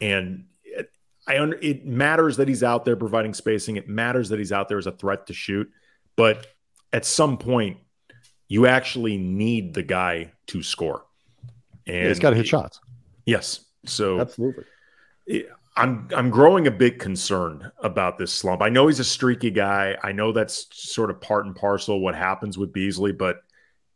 And 0.00 0.46
it, 0.64 0.90
I 1.28 1.38
under, 1.38 1.56
it 1.62 1.86
matters 1.86 2.36
that 2.38 2.48
he's 2.48 2.64
out 2.64 2.84
there 2.84 2.96
providing 2.96 3.32
spacing. 3.32 3.76
It 3.76 3.88
matters 3.88 4.30
that 4.30 4.40
he's 4.40 4.50
out 4.50 4.68
there 4.68 4.78
as 4.78 4.88
a 4.88 4.92
threat 4.92 5.28
to 5.28 5.34
shoot. 5.34 5.70
But 6.16 6.48
at 6.92 7.04
some 7.04 7.38
point, 7.38 7.76
you 8.48 8.66
actually 8.66 9.18
need 9.18 9.74
the 9.74 9.84
guy 9.84 10.32
to 10.48 10.64
score. 10.64 11.04
And 11.86 11.96
Yeah, 11.96 12.08
he's 12.08 12.18
got 12.18 12.30
to 12.30 12.36
hit 12.36 12.46
shots. 12.46 12.80
Yes. 13.26 13.60
So 13.86 14.20
Absolutely. 14.20 14.64
I'm 15.76 16.08
I'm 16.14 16.30
growing 16.30 16.66
a 16.66 16.70
bit 16.70 16.98
concerned 16.98 17.70
about 17.82 18.18
this 18.18 18.32
slump. 18.32 18.62
I 18.62 18.68
know 18.68 18.88
he's 18.88 19.00
a 19.00 19.04
streaky 19.04 19.50
guy. 19.50 19.96
I 20.02 20.12
know 20.12 20.32
that's 20.32 20.66
sort 20.72 21.10
of 21.10 21.20
part 21.20 21.46
and 21.46 21.56
parcel 21.56 22.00
what 22.00 22.14
happens 22.14 22.58
with 22.58 22.72
Beasley, 22.72 23.12
but 23.12 23.42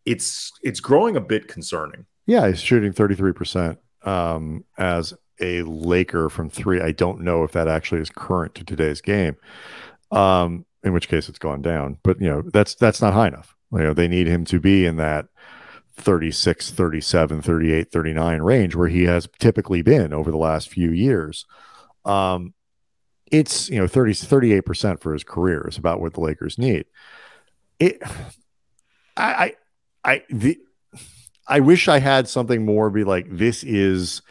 it's 0.05 0.53
it's 0.63 0.81
growing 0.81 1.17
a 1.17 1.21
bit 1.21 1.49
concerning. 1.49 2.07
Yeah, 2.27 2.49
he's 2.49 2.61
shooting 2.61 2.93
33% 2.93 3.77
um, 4.03 4.65
as 4.79 5.15
a 5.41 5.63
Laker 5.63 6.29
from 6.29 6.51
three. 6.51 6.81
I 6.81 6.93
don't 6.93 7.21
know 7.21 7.45
if 7.45 7.53
that 7.53 7.69
actually 7.69 8.01
is 8.01 8.11
current 8.11 8.55
to 8.57 8.65
today's 8.65 9.01
game. 9.01 9.37
Um, 10.11 10.65
in 10.87 10.93
which 10.93 11.09
case 11.09 11.29
it's 11.29 11.39
gone 11.39 11.61
down. 11.61 11.99
But 12.03 12.21
you 12.21 12.29
know, 12.29 12.43
that's 12.53 12.75
that's 12.77 13.03
not 13.03 13.13
high 13.13 13.29
enough. 13.29 13.55
You 13.73 13.81
know, 13.81 13.93
they 13.93 14.09
need 14.09 14.29
him 14.29 14.45
to 14.47 14.61
be 14.61 14.87
in 14.87 14.97
that 14.97 15.27
36, 15.97 16.71
37, 16.71 17.43
38, 17.43 17.91
39 17.91 18.43
range 18.43 18.75
where 18.75 18.89
he 18.89 19.05
has 19.05 19.29
typically 19.39 19.83
been 19.83 20.13
over 20.13 20.31
the 20.31 20.37
last 20.37 20.69
few 20.69 20.91
years. 20.91 21.47
Um, 22.05 22.55
it's 23.31 23.69
you 23.69 23.79
know 23.79 23.89
30 23.89 24.13
38% 24.13 25.01
for 25.01 25.13
his 25.13 25.25
career 25.25 25.67
is 25.69 25.77
about 25.77 26.01
what 26.01 26.15
the 26.15 26.21
Lakers 26.21 26.59
need. 26.59 26.87
It 27.81 28.01
I 29.17 29.55
I 30.05 30.13
I 30.13 30.23
the 30.31 30.59
I 31.49 31.61
wish 31.61 31.89
I 31.89 31.99
had 31.99 32.29
something 32.29 32.65
more 32.65 32.91
be 32.91 33.05
like 33.05 33.27
this 33.29 33.65
is 33.65 34.23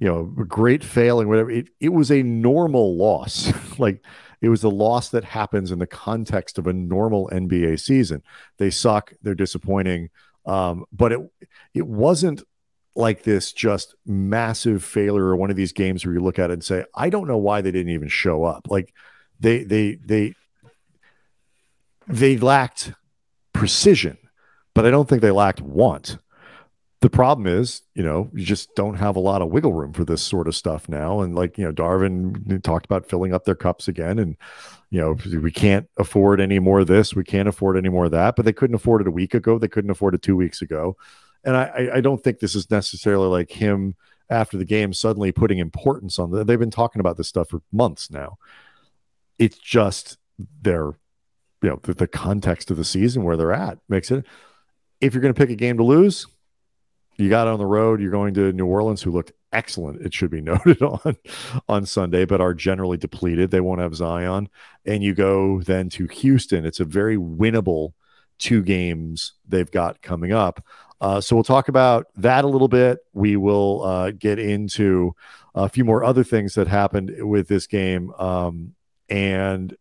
you 0.00 0.08
know 0.08 0.34
a 0.40 0.44
great 0.44 0.82
failing 0.82 1.28
whatever. 1.28 1.50
It, 1.50 1.68
it 1.80 1.90
was 1.90 2.10
a 2.10 2.22
normal 2.22 2.96
loss. 2.96 3.52
Like 3.78 4.02
it 4.40 4.48
was 4.48 4.64
a 4.64 4.70
loss 4.70 5.10
that 5.10 5.22
happens 5.24 5.70
in 5.70 5.78
the 5.78 5.86
context 5.86 6.56
of 6.56 6.66
a 6.66 6.72
normal 6.72 7.28
NBA 7.30 7.78
season. 7.78 8.22
They 8.56 8.70
suck. 8.70 9.12
They're 9.20 9.34
disappointing 9.34 10.08
um, 10.46 10.84
but 10.92 11.12
it 11.12 11.20
it 11.74 11.86
wasn't 11.86 12.42
like 12.94 13.22
this 13.22 13.52
just 13.52 13.94
massive 14.06 14.82
failure 14.82 15.24
or 15.24 15.36
one 15.36 15.50
of 15.50 15.56
these 15.56 15.72
games 15.72 16.04
where 16.04 16.14
you 16.14 16.20
look 16.20 16.38
at 16.38 16.50
it 16.50 16.54
and 16.54 16.64
say 16.64 16.84
I 16.94 17.10
don't 17.10 17.28
know 17.28 17.36
why 17.36 17.60
they 17.60 17.70
didn't 17.70 17.92
even 17.92 18.08
show 18.08 18.44
up. 18.44 18.66
Like 18.70 18.94
they 19.38 19.64
they 19.64 19.96
they 19.96 20.34
they 22.08 22.38
lacked 22.38 22.92
precision 23.52 24.16
but 24.76 24.84
I 24.84 24.90
don't 24.90 25.08
think 25.08 25.22
they 25.22 25.30
lacked 25.30 25.62
want 25.62 26.18
the 27.06 27.10
problem 27.10 27.46
is, 27.46 27.82
you 27.94 28.02
know, 28.02 28.28
you 28.34 28.44
just 28.44 28.74
don't 28.74 28.96
have 28.96 29.14
a 29.14 29.20
lot 29.20 29.40
of 29.40 29.50
wiggle 29.50 29.72
room 29.72 29.92
for 29.92 30.04
this 30.04 30.20
sort 30.20 30.48
of 30.48 30.56
stuff 30.56 30.88
now. 30.88 31.20
And 31.20 31.36
like, 31.36 31.56
you 31.56 31.64
know, 31.64 31.70
Darvin 31.70 32.60
talked 32.64 32.84
about 32.84 33.08
filling 33.08 33.32
up 33.32 33.44
their 33.44 33.54
cups 33.54 33.86
again. 33.86 34.18
And, 34.18 34.36
you 34.90 35.00
know, 35.00 35.16
we 35.40 35.52
can't 35.52 35.88
afford 35.98 36.40
any 36.40 36.58
more 36.58 36.80
of 36.80 36.88
this. 36.88 37.14
We 37.14 37.22
can't 37.22 37.46
afford 37.46 37.76
any 37.76 37.90
more 37.90 38.06
of 38.06 38.10
that. 38.10 38.34
But 38.34 38.44
they 38.44 38.52
couldn't 38.52 38.74
afford 38.74 39.02
it 39.02 39.06
a 39.06 39.12
week 39.12 39.34
ago. 39.34 39.56
They 39.56 39.68
couldn't 39.68 39.92
afford 39.92 40.16
it 40.16 40.22
two 40.22 40.34
weeks 40.34 40.62
ago. 40.62 40.96
And 41.44 41.56
I, 41.56 41.90
I 41.94 42.00
don't 42.00 42.24
think 42.24 42.40
this 42.40 42.56
is 42.56 42.72
necessarily 42.72 43.28
like 43.28 43.52
him 43.52 43.94
after 44.28 44.58
the 44.58 44.64
game 44.64 44.92
suddenly 44.92 45.30
putting 45.30 45.58
importance 45.58 46.18
on 46.18 46.32
the, 46.32 46.42
they've 46.42 46.58
been 46.58 46.72
talking 46.72 46.98
about 46.98 47.16
this 47.16 47.28
stuff 47.28 47.50
for 47.50 47.62
months 47.70 48.10
now. 48.10 48.36
It's 49.38 49.58
just 49.58 50.18
their, 50.60 50.86
you 51.62 51.68
know, 51.68 51.78
the, 51.84 51.94
the 51.94 52.08
context 52.08 52.72
of 52.72 52.76
the 52.76 52.84
season 52.84 53.22
where 53.22 53.36
they're 53.36 53.52
at 53.52 53.78
makes 53.88 54.10
it. 54.10 54.26
If 55.00 55.14
you're 55.14 55.22
going 55.22 55.34
to 55.34 55.40
pick 55.40 55.50
a 55.50 55.54
game 55.54 55.76
to 55.76 55.84
lose, 55.84 56.26
you 57.18 57.28
got 57.28 57.48
on 57.48 57.58
the 57.58 57.66
road. 57.66 58.00
You're 58.00 58.10
going 58.10 58.34
to 58.34 58.52
New 58.52 58.66
Orleans, 58.66 59.02
who 59.02 59.10
looked 59.10 59.32
excellent. 59.52 60.02
It 60.02 60.12
should 60.14 60.30
be 60.30 60.40
noted 60.42 60.82
on 60.82 61.16
on 61.68 61.86
Sunday, 61.86 62.24
but 62.24 62.40
are 62.40 62.54
generally 62.54 62.96
depleted. 62.96 63.50
They 63.50 63.60
won't 63.60 63.80
have 63.80 63.94
Zion, 63.94 64.48
and 64.84 65.02
you 65.02 65.14
go 65.14 65.60
then 65.60 65.88
to 65.90 66.06
Houston. 66.06 66.64
It's 66.64 66.80
a 66.80 66.84
very 66.84 67.16
winnable 67.16 67.92
two 68.38 68.62
games 68.62 69.32
they've 69.48 69.70
got 69.70 70.02
coming 70.02 70.32
up. 70.32 70.64
Uh, 71.00 71.20
so 71.20 71.36
we'll 71.36 71.44
talk 71.44 71.68
about 71.68 72.06
that 72.16 72.44
a 72.44 72.48
little 72.48 72.68
bit. 72.68 72.98
We 73.12 73.36
will 73.36 73.82
uh, 73.82 74.10
get 74.12 74.38
into 74.38 75.14
a 75.54 75.68
few 75.68 75.84
more 75.84 76.04
other 76.04 76.24
things 76.24 76.54
that 76.54 76.68
happened 76.68 77.12
with 77.18 77.48
this 77.48 77.66
game, 77.66 78.12
um, 78.18 78.74
and 79.08 79.74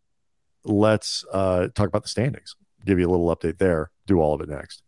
let's 0.63 1.24
uh, 1.32 1.67
talk 1.74 1.88
about 1.88 2.04
the 2.04 2.10
standings. 2.10 2.56
Give 2.86 3.00
you 3.00 3.08
a 3.08 3.12
little 3.12 3.34
update 3.36 3.58
there. 3.58 3.91
Do 4.06 4.19
all 4.19 4.34
of 4.34 4.41
it 4.41 4.50
next. 4.50 4.85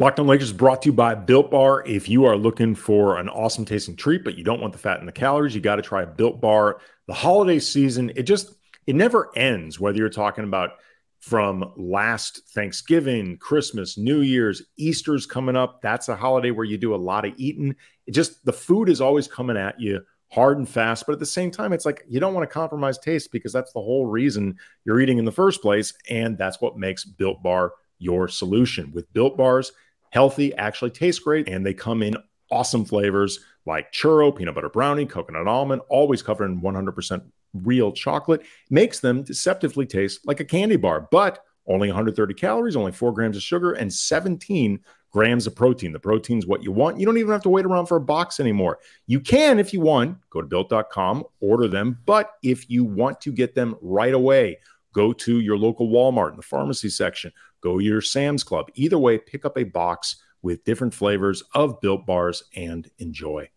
Locked 0.00 0.20
on 0.20 0.28
Lakers 0.28 0.50
is 0.50 0.52
brought 0.52 0.82
to 0.82 0.90
you 0.90 0.92
by 0.92 1.16
Built 1.16 1.50
Bar. 1.50 1.82
If 1.84 2.08
you 2.08 2.24
are 2.24 2.36
looking 2.36 2.76
for 2.76 3.18
an 3.18 3.28
awesome 3.28 3.64
tasting 3.64 3.96
treat, 3.96 4.22
but 4.22 4.38
you 4.38 4.44
don't 4.44 4.60
want 4.60 4.72
the 4.72 4.78
fat 4.78 5.00
and 5.00 5.08
the 5.08 5.12
calories, 5.12 5.56
you 5.56 5.60
got 5.60 5.74
to 5.74 5.82
try 5.82 6.04
Built 6.04 6.40
Bar. 6.40 6.80
The 7.08 7.14
holiday 7.14 7.58
season, 7.58 8.12
it 8.14 8.22
just 8.22 8.54
it 8.86 8.94
never 8.94 9.36
ends. 9.36 9.80
Whether 9.80 9.98
you're 9.98 10.08
talking 10.08 10.44
about 10.44 10.74
from 11.18 11.72
last 11.76 12.42
Thanksgiving, 12.50 13.38
Christmas, 13.38 13.98
New 13.98 14.20
Year's, 14.20 14.62
Easter's 14.76 15.26
coming 15.26 15.56
up. 15.56 15.82
That's 15.82 16.08
a 16.08 16.14
holiday 16.14 16.52
where 16.52 16.64
you 16.64 16.78
do 16.78 16.94
a 16.94 16.96
lot 16.96 17.24
of 17.24 17.34
eating. 17.36 17.74
It 18.06 18.12
just 18.12 18.44
the 18.44 18.52
food 18.52 18.88
is 18.88 19.00
always 19.00 19.26
coming 19.26 19.56
at 19.56 19.80
you 19.80 20.00
hard 20.30 20.58
and 20.58 20.68
fast, 20.68 21.06
but 21.06 21.14
at 21.14 21.18
the 21.18 21.26
same 21.26 21.50
time, 21.50 21.72
it's 21.72 21.84
like 21.84 22.04
you 22.08 22.20
don't 22.20 22.34
want 22.34 22.48
to 22.48 22.54
compromise 22.54 22.98
taste 22.98 23.32
because 23.32 23.52
that's 23.52 23.72
the 23.72 23.82
whole 23.82 24.06
reason 24.06 24.58
you're 24.84 25.00
eating 25.00 25.18
in 25.18 25.24
the 25.24 25.32
first 25.32 25.60
place, 25.60 25.92
and 26.08 26.38
that's 26.38 26.60
what 26.60 26.78
makes 26.78 27.04
Built 27.04 27.42
Bar 27.42 27.72
your 27.98 28.28
solution. 28.28 28.92
With 28.92 29.12
Built 29.12 29.36
Bars 29.36 29.72
healthy, 30.10 30.54
actually 30.54 30.90
taste 30.90 31.24
great, 31.24 31.48
and 31.48 31.64
they 31.64 31.74
come 31.74 32.02
in 32.02 32.16
awesome 32.50 32.84
flavors 32.84 33.40
like 33.66 33.92
churro, 33.92 34.34
peanut 34.34 34.54
butter 34.54 34.68
brownie, 34.68 35.06
coconut 35.06 35.46
almond, 35.46 35.82
always 35.88 36.22
covered 36.22 36.46
in 36.46 36.60
100% 36.60 37.22
real 37.54 37.92
chocolate. 37.92 38.42
Makes 38.70 39.00
them 39.00 39.22
deceptively 39.22 39.86
taste 39.86 40.26
like 40.26 40.40
a 40.40 40.44
candy 40.44 40.76
bar, 40.76 41.06
but 41.10 41.44
only 41.66 41.88
130 41.88 42.34
calories, 42.34 42.76
only 42.76 42.92
four 42.92 43.12
grams 43.12 43.36
of 43.36 43.42
sugar, 43.42 43.72
and 43.72 43.92
17 43.92 44.80
grams 45.10 45.46
of 45.46 45.54
protein. 45.54 45.92
The 45.92 45.98
protein's 45.98 46.46
what 46.46 46.62
you 46.62 46.72
want. 46.72 46.98
You 46.98 47.06
don't 47.06 47.18
even 47.18 47.32
have 47.32 47.42
to 47.42 47.48
wait 47.48 47.66
around 47.66 47.86
for 47.86 47.96
a 47.96 48.00
box 48.00 48.40
anymore. 48.40 48.78
You 49.06 49.20
can, 49.20 49.58
if 49.58 49.72
you 49.72 49.80
want, 49.80 50.18
go 50.30 50.40
to 50.40 50.46
built.com, 50.46 51.24
order 51.40 51.68
them. 51.68 51.98
But 52.06 52.32
if 52.42 52.70
you 52.70 52.84
want 52.84 53.20
to 53.22 53.32
get 53.32 53.54
them 53.54 53.76
right 53.82 54.14
away, 54.14 54.58
go 54.92 55.12
to 55.12 55.40
your 55.40 55.58
local 55.58 55.88
Walmart 55.88 56.30
in 56.30 56.36
the 56.36 56.42
pharmacy 56.42 56.88
section 56.88 57.32
go 57.60 57.78
to 57.78 57.84
your 57.84 58.00
Sam's 58.00 58.44
Club. 58.44 58.66
Either 58.74 58.98
way, 58.98 59.18
pick 59.18 59.44
up 59.44 59.56
a 59.56 59.64
box 59.64 60.16
with 60.42 60.64
different 60.64 60.94
flavors 60.94 61.42
of 61.54 61.80
built 61.80 62.06
bars 62.06 62.44
and 62.54 62.90
enjoy. 62.98 63.48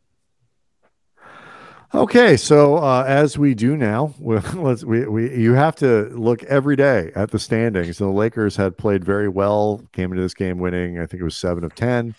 Okay, 1.93 2.37
so 2.37 2.77
uh, 2.77 3.03
as 3.05 3.37
we 3.37 3.53
do 3.53 3.75
now, 3.75 4.13
let's 4.19 4.85
we, 4.85 5.05
we 5.07 5.35
you 5.37 5.53
have 5.53 5.75
to 5.77 6.03
look 6.13 6.41
every 6.43 6.77
day 6.77 7.11
at 7.15 7.31
the 7.31 7.39
standings. 7.39 7.97
The 7.97 8.07
Lakers 8.07 8.55
had 8.55 8.77
played 8.77 9.03
very 9.03 9.27
well, 9.27 9.81
came 9.91 10.11
into 10.11 10.23
this 10.23 10.33
game 10.33 10.57
winning. 10.57 10.99
I 10.99 11.05
think 11.05 11.19
it 11.19 11.25
was 11.25 11.35
seven 11.35 11.65
of 11.65 11.75
ten. 11.75 12.15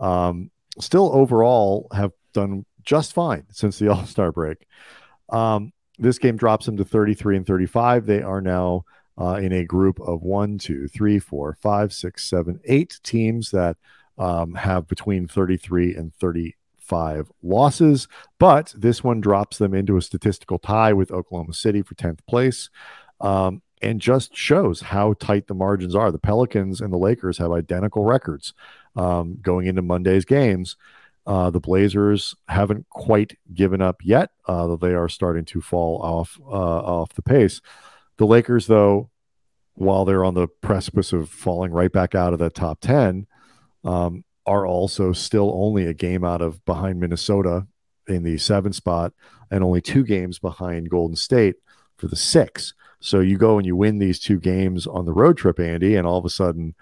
Um, 0.00 0.50
still 0.78 1.10
overall 1.12 1.86
have 1.92 2.12
done 2.32 2.64
just 2.82 3.12
fine 3.12 3.44
since 3.50 3.78
the 3.78 3.88
All 3.92 4.06
Star 4.06 4.32
break. 4.32 4.66
Um, 5.28 5.72
this 5.98 6.18
game 6.18 6.38
drops 6.38 6.64
them 6.64 6.78
to 6.78 6.84
thirty 6.86 7.12
three 7.12 7.36
and 7.36 7.46
thirty 7.46 7.66
five. 7.66 8.06
They 8.06 8.22
are 8.22 8.40
now 8.40 8.86
uh, 9.20 9.34
in 9.34 9.52
a 9.52 9.64
group 9.64 10.00
of 10.00 10.22
one, 10.22 10.56
two, 10.58 10.88
three, 10.88 11.18
four, 11.18 11.56
five, 11.60 11.92
six, 11.92 12.24
seven, 12.24 12.58
eight 12.64 12.98
teams 13.02 13.50
that 13.50 13.76
um, 14.18 14.54
have 14.54 14.88
between 14.88 15.28
33 15.28 15.94
and 15.94 16.14
35 16.14 17.30
losses. 17.42 18.08
But 18.38 18.72
this 18.76 19.04
one 19.04 19.20
drops 19.20 19.58
them 19.58 19.74
into 19.74 19.96
a 19.96 20.02
statistical 20.02 20.58
tie 20.58 20.94
with 20.94 21.10
Oklahoma 21.10 21.52
City 21.52 21.82
for 21.82 21.94
10th 21.94 22.20
place. 22.26 22.70
Um, 23.20 23.62
and 23.82 24.00
just 24.00 24.36
shows 24.36 24.82
how 24.82 25.14
tight 25.14 25.46
the 25.46 25.54
margins 25.54 25.94
are. 25.94 26.12
The 26.12 26.18
Pelicans 26.18 26.82
and 26.82 26.92
the 26.92 26.98
Lakers 26.98 27.38
have 27.38 27.50
identical 27.50 28.04
records 28.04 28.52
um, 28.94 29.38
going 29.40 29.66
into 29.66 29.80
Monday's 29.80 30.26
games. 30.26 30.76
Uh, 31.26 31.48
the 31.48 31.60
Blazers 31.60 32.34
haven't 32.48 32.88
quite 32.90 33.38
given 33.54 33.80
up 33.80 34.00
yet, 34.02 34.30
uh, 34.46 34.66
though 34.66 34.76
they 34.76 34.94
are 34.94 35.08
starting 35.08 35.44
to 35.46 35.60
fall 35.60 36.00
off 36.02 36.38
uh, 36.46 36.50
off 36.50 37.14
the 37.14 37.22
pace. 37.22 37.60
The 38.20 38.26
Lakers, 38.26 38.66
though, 38.66 39.08
while 39.72 40.04
they're 40.04 40.26
on 40.26 40.34
the 40.34 40.46
precipice 40.46 41.14
of 41.14 41.30
falling 41.30 41.72
right 41.72 41.90
back 41.90 42.14
out 42.14 42.34
of 42.34 42.38
the 42.38 42.50
top 42.50 42.82
10, 42.82 43.26
um, 43.82 44.24
are 44.44 44.66
also 44.66 45.14
still 45.14 45.50
only 45.54 45.86
a 45.86 45.94
game 45.94 46.22
out 46.22 46.42
of 46.42 46.62
behind 46.66 47.00
Minnesota 47.00 47.66
in 48.06 48.22
the 48.22 48.36
seven 48.36 48.74
spot 48.74 49.14
and 49.50 49.64
only 49.64 49.80
two 49.80 50.04
games 50.04 50.38
behind 50.38 50.90
Golden 50.90 51.16
State 51.16 51.54
for 51.96 52.08
the 52.08 52.16
six. 52.16 52.74
So 53.00 53.20
you 53.20 53.38
go 53.38 53.56
and 53.56 53.66
you 53.66 53.74
win 53.74 53.98
these 53.98 54.18
two 54.18 54.38
games 54.38 54.86
on 54.86 55.06
the 55.06 55.14
road 55.14 55.38
trip, 55.38 55.58
Andy, 55.58 55.96
and 55.96 56.06
all 56.06 56.18
of 56.18 56.26
a 56.26 56.28
sudden, 56.28 56.74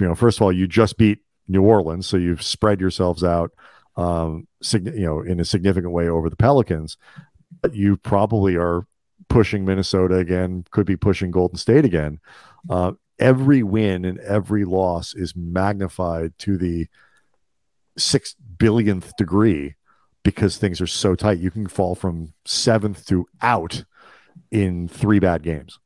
you 0.00 0.08
know, 0.08 0.16
first 0.16 0.38
of 0.38 0.42
all, 0.42 0.52
you 0.52 0.66
just 0.66 0.98
beat 0.98 1.20
New 1.46 1.62
Orleans, 1.62 2.08
so 2.08 2.16
you've 2.16 2.42
spread 2.42 2.80
yourselves 2.80 3.22
out, 3.22 3.52
um, 3.94 4.48
sig- 4.60 4.86
you 4.86 5.06
know, 5.06 5.20
in 5.20 5.38
a 5.38 5.44
significant 5.44 5.92
way 5.92 6.08
over 6.08 6.28
the 6.28 6.34
Pelicans. 6.34 6.96
But 7.62 7.76
you 7.76 7.96
probably 7.96 8.56
are 8.56 8.88
pushing 9.30 9.64
Minnesota 9.64 10.16
again, 10.16 10.64
could 10.70 10.84
be 10.84 10.96
pushing 10.96 11.30
Golden 11.30 11.56
State 11.56 11.86
again. 11.86 12.20
Uh, 12.68 12.92
every 13.18 13.62
win 13.62 14.04
and 14.04 14.18
every 14.18 14.66
loss 14.66 15.14
is 15.14 15.34
magnified 15.34 16.38
to 16.40 16.58
the 16.58 16.86
six 17.96 18.34
billionth 18.58 19.16
degree 19.16 19.76
because 20.22 20.58
things 20.58 20.82
are 20.82 20.86
so 20.86 21.14
tight. 21.14 21.38
You 21.38 21.50
can 21.50 21.66
fall 21.66 21.94
from 21.94 22.34
seventh 22.44 23.06
to 23.06 23.26
out 23.40 23.84
in 24.50 24.88
three 24.88 25.18
bad 25.18 25.42
games. 25.42 25.78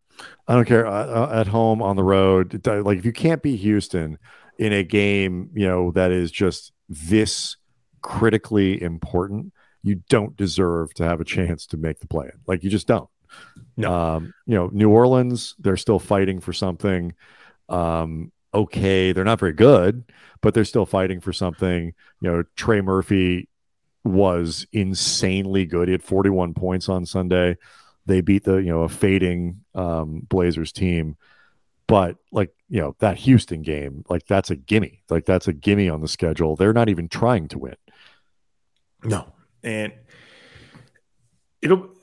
I 0.49 0.55
don't 0.55 0.65
care 0.65 0.87
uh, 0.87 1.07
uh 1.07 1.41
at 1.41 1.47
home, 1.47 1.81
on 1.83 1.95
the 1.95 2.03
road. 2.03 2.67
Like 2.67 2.99
if 2.99 3.05
you 3.05 3.13
can't 3.13 3.43
beat 3.43 3.57
Houston, 3.57 4.19
in 4.59 4.73
a 4.73 4.83
game, 4.83 5.51
you 5.55 5.67
know, 5.67 5.91
that 5.93 6.11
is 6.11 6.31
just 6.31 6.73
this 6.89 7.57
critically 8.03 8.81
important, 8.81 9.53
you 9.83 9.97
don't 10.09 10.37
deserve 10.37 10.95
to 10.95 11.05
have 11.05 11.21
a 11.21 11.25
chance 11.25 11.67
to 11.67 11.77
make 11.77 12.01
the 12.01 12.07
play. 12.07 12.31
Like 12.47 12.63
you 12.63 12.71
just 12.71 12.87
don't. 12.87 13.09
No. 13.77 13.93
Um, 13.93 14.35
you 14.47 14.55
know, 14.55 14.71
New 14.73 14.91
Orleans, 14.91 15.55
they're 15.59 15.77
still 15.77 15.99
fighting 15.99 16.41
for 16.41 16.53
something. 16.53 17.15
Um, 17.69 18.31
okay, 18.53 19.13
they're 19.13 19.25
not 19.25 19.41
very 19.41 19.53
good, 19.53 20.05
but 20.41 20.55
they're 20.55 20.65
still 20.65 20.87
fighting 20.87 21.21
for 21.21 21.33
something. 21.33 21.93
You 22.21 22.31
know, 22.31 22.45
Trey 22.57 22.81
Murphy 22.81 23.49
was 24.05 24.67
insanely 24.73 25.67
good. 25.67 25.89
He 25.89 25.93
had 25.93 26.03
41 26.03 26.55
points 26.55 26.89
on 26.89 27.07
Sunday. 27.07 27.57
They 28.07 28.21
beat 28.21 28.45
the, 28.45 28.57
you 28.57 28.71
know, 28.71 28.83
a 28.83 28.89
fading 28.89 29.65
um, 29.75 30.21
Blazers 30.29 30.73
team. 30.73 31.17
But 31.87 32.17
like, 32.31 32.55
you 32.69 32.81
know, 32.81 32.97
that 33.01 33.17
Houston 33.19 33.63
game, 33.63 34.05
like 34.09 34.27
that's 34.27 34.51
a 34.51 34.57
gimme. 34.57 35.03
Like 35.11 35.27
that's 35.27 35.49
a 35.49 35.53
gimme 35.53 35.89
on 35.89 36.01
the 36.01 36.09
schedule. 36.09 36.57
They're 36.57 36.73
not 36.73 36.89
even 36.89 37.09
trying 37.09 37.49
to 37.49 37.59
win. 37.59 37.77
No. 39.03 39.33
And 39.63 39.93
it'll 41.61 41.94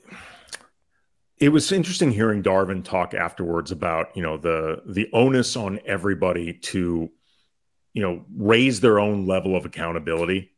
it 1.42 1.48
was 1.48 1.72
interesting 1.72 2.12
hearing 2.12 2.40
Darvin 2.40 2.84
talk 2.84 3.14
afterwards 3.14 3.72
about, 3.72 4.16
you 4.16 4.22
know, 4.22 4.36
the 4.36 4.80
the 4.86 5.08
onus 5.12 5.56
on 5.56 5.80
everybody 5.84 6.52
to, 6.52 7.10
you 7.94 8.00
know, 8.02 8.24
raise 8.36 8.80
their 8.80 9.00
own 9.00 9.26
level 9.26 9.56
of 9.56 9.64
accountability. 9.64 10.52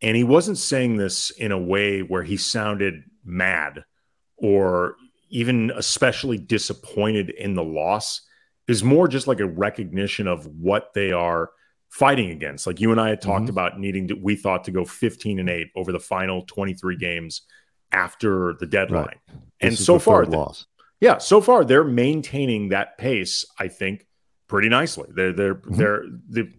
And 0.00 0.16
he 0.16 0.24
wasn't 0.24 0.56
saying 0.56 0.96
this 0.96 1.32
in 1.32 1.52
a 1.52 1.58
way 1.58 2.00
where 2.00 2.22
he 2.22 2.38
sounded 2.38 3.02
mad 3.22 3.84
or 4.38 4.96
even 5.28 5.70
especially 5.76 6.38
disappointed 6.38 7.28
in 7.28 7.52
the 7.52 7.62
loss 7.62 8.22
is 8.68 8.82
more 8.82 9.08
just 9.08 9.26
like 9.26 9.40
a 9.40 9.46
recognition 9.46 10.26
of 10.26 10.46
what 10.46 10.94
they 10.94 11.12
are 11.12 11.50
fighting 11.90 12.30
against. 12.30 12.66
Like 12.66 12.80
you 12.80 12.90
and 12.90 13.00
I 13.00 13.10
had 13.10 13.20
talked 13.20 13.42
mm-hmm. 13.42 13.50
about 13.50 13.78
needing 13.78 14.08
to, 14.08 14.14
we 14.14 14.34
thought 14.34 14.64
to 14.64 14.70
go 14.70 14.86
15 14.86 15.40
and 15.40 15.50
8 15.50 15.68
over 15.76 15.92
the 15.92 16.00
final 16.00 16.46
23 16.46 16.96
games 16.96 17.42
after 17.92 18.54
the 18.54 18.66
deadline. 18.66 19.04
Right. 19.04 19.18
And 19.60 19.78
so 19.78 19.98
far, 19.98 20.24
loss. 20.24 20.66
yeah, 21.00 21.18
so 21.18 21.40
far 21.40 21.64
they're 21.64 21.84
maintaining 21.84 22.70
that 22.70 22.98
pace, 22.98 23.44
I 23.58 23.68
think, 23.68 24.06
pretty 24.48 24.68
nicely. 24.68 25.08
They're, 25.14 25.32
they're, 25.32 25.54
mm-hmm. 25.54 25.76
they're, 25.76 26.04
the 26.28 26.52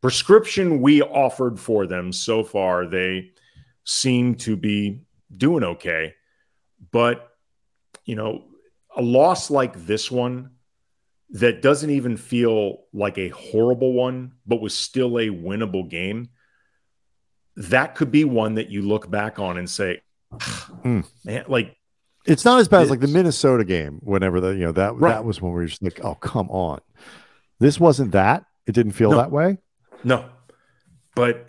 prescription 0.00 0.80
we 0.80 1.02
offered 1.02 1.60
for 1.60 1.86
them 1.86 2.12
so 2.12 2.42
far, 2.42 2.86
they 2.86 3.30
seem 3.84 4.34
to 4.36 4.56
be 4.56 5.02
doing 5.36 5.64
okay. 5.64 6.14
But, 6.90 7.28
you 8.04 8.16
know, 8.16 8.44
a 8.96 9.02
loss 9.02 9.50
like 9.50 9.86
this 9.86 10.10
one, 10.10 10.50
that 11.32 11.62
doesn't 11.62 11.90
even 11.90 12.16
feel 12.16 12.84
like 12.92 13.16
a 13.16 13.28
horrible 13.28 13.92
one, 13.92 14.32
but 14.46 14.60
was 14.60 14.74
still 14.74 15.16
a 15.18 15.28
winnable 15.28 15.88
game, 15.88 16.30
that 17.56 17.94
could 17.94 18.10
be 18.10 18.24
one 18.24 18.54
that 18.54 18.70
you 18.70 18.82
look 18.82 19.08
back 19.08 19.38
on 19.38 19.56
and 19.56 19.70
say, 19.70 20.02
mm. 20.84 21.04
man, 21.24 21.44
like 21.48 21.76
it's 22.26 22.44
not 22.44 22.60
as 22.60 22.68
bad 22.68 22.82
as 22.82 22.90
like 22.90 23.00
the 23.00 23.08
Minnesota 23.08 23.64
game. 23.64 24.00
Whenever 24.02 24.40
the 24.40 24.50
you 24.50 24.64
know 24.64 24.72
that 24.72 24.94
right. 24.96 25.10
that 25.10 25.24
was 25.24 25.40
when 25.40 25.52
we 25.52 25.56
were 25.60 25.66
just 25.66 25.82
like, 25.82 26.04
oh 26.04 26.14
come 26.14 26.50
on, 26.50 26.80
this 27.58 27.80
wasn't 27.80 28.12
that. 28.12 28.44
It 28.66 28.72
didn't 28.72 28.92
feel 28.92 29.10
no. 29.10 29.16
that 29.16 29.30
way. 29.30 29.58
No, 30.04 30.26
but 31.14 31.46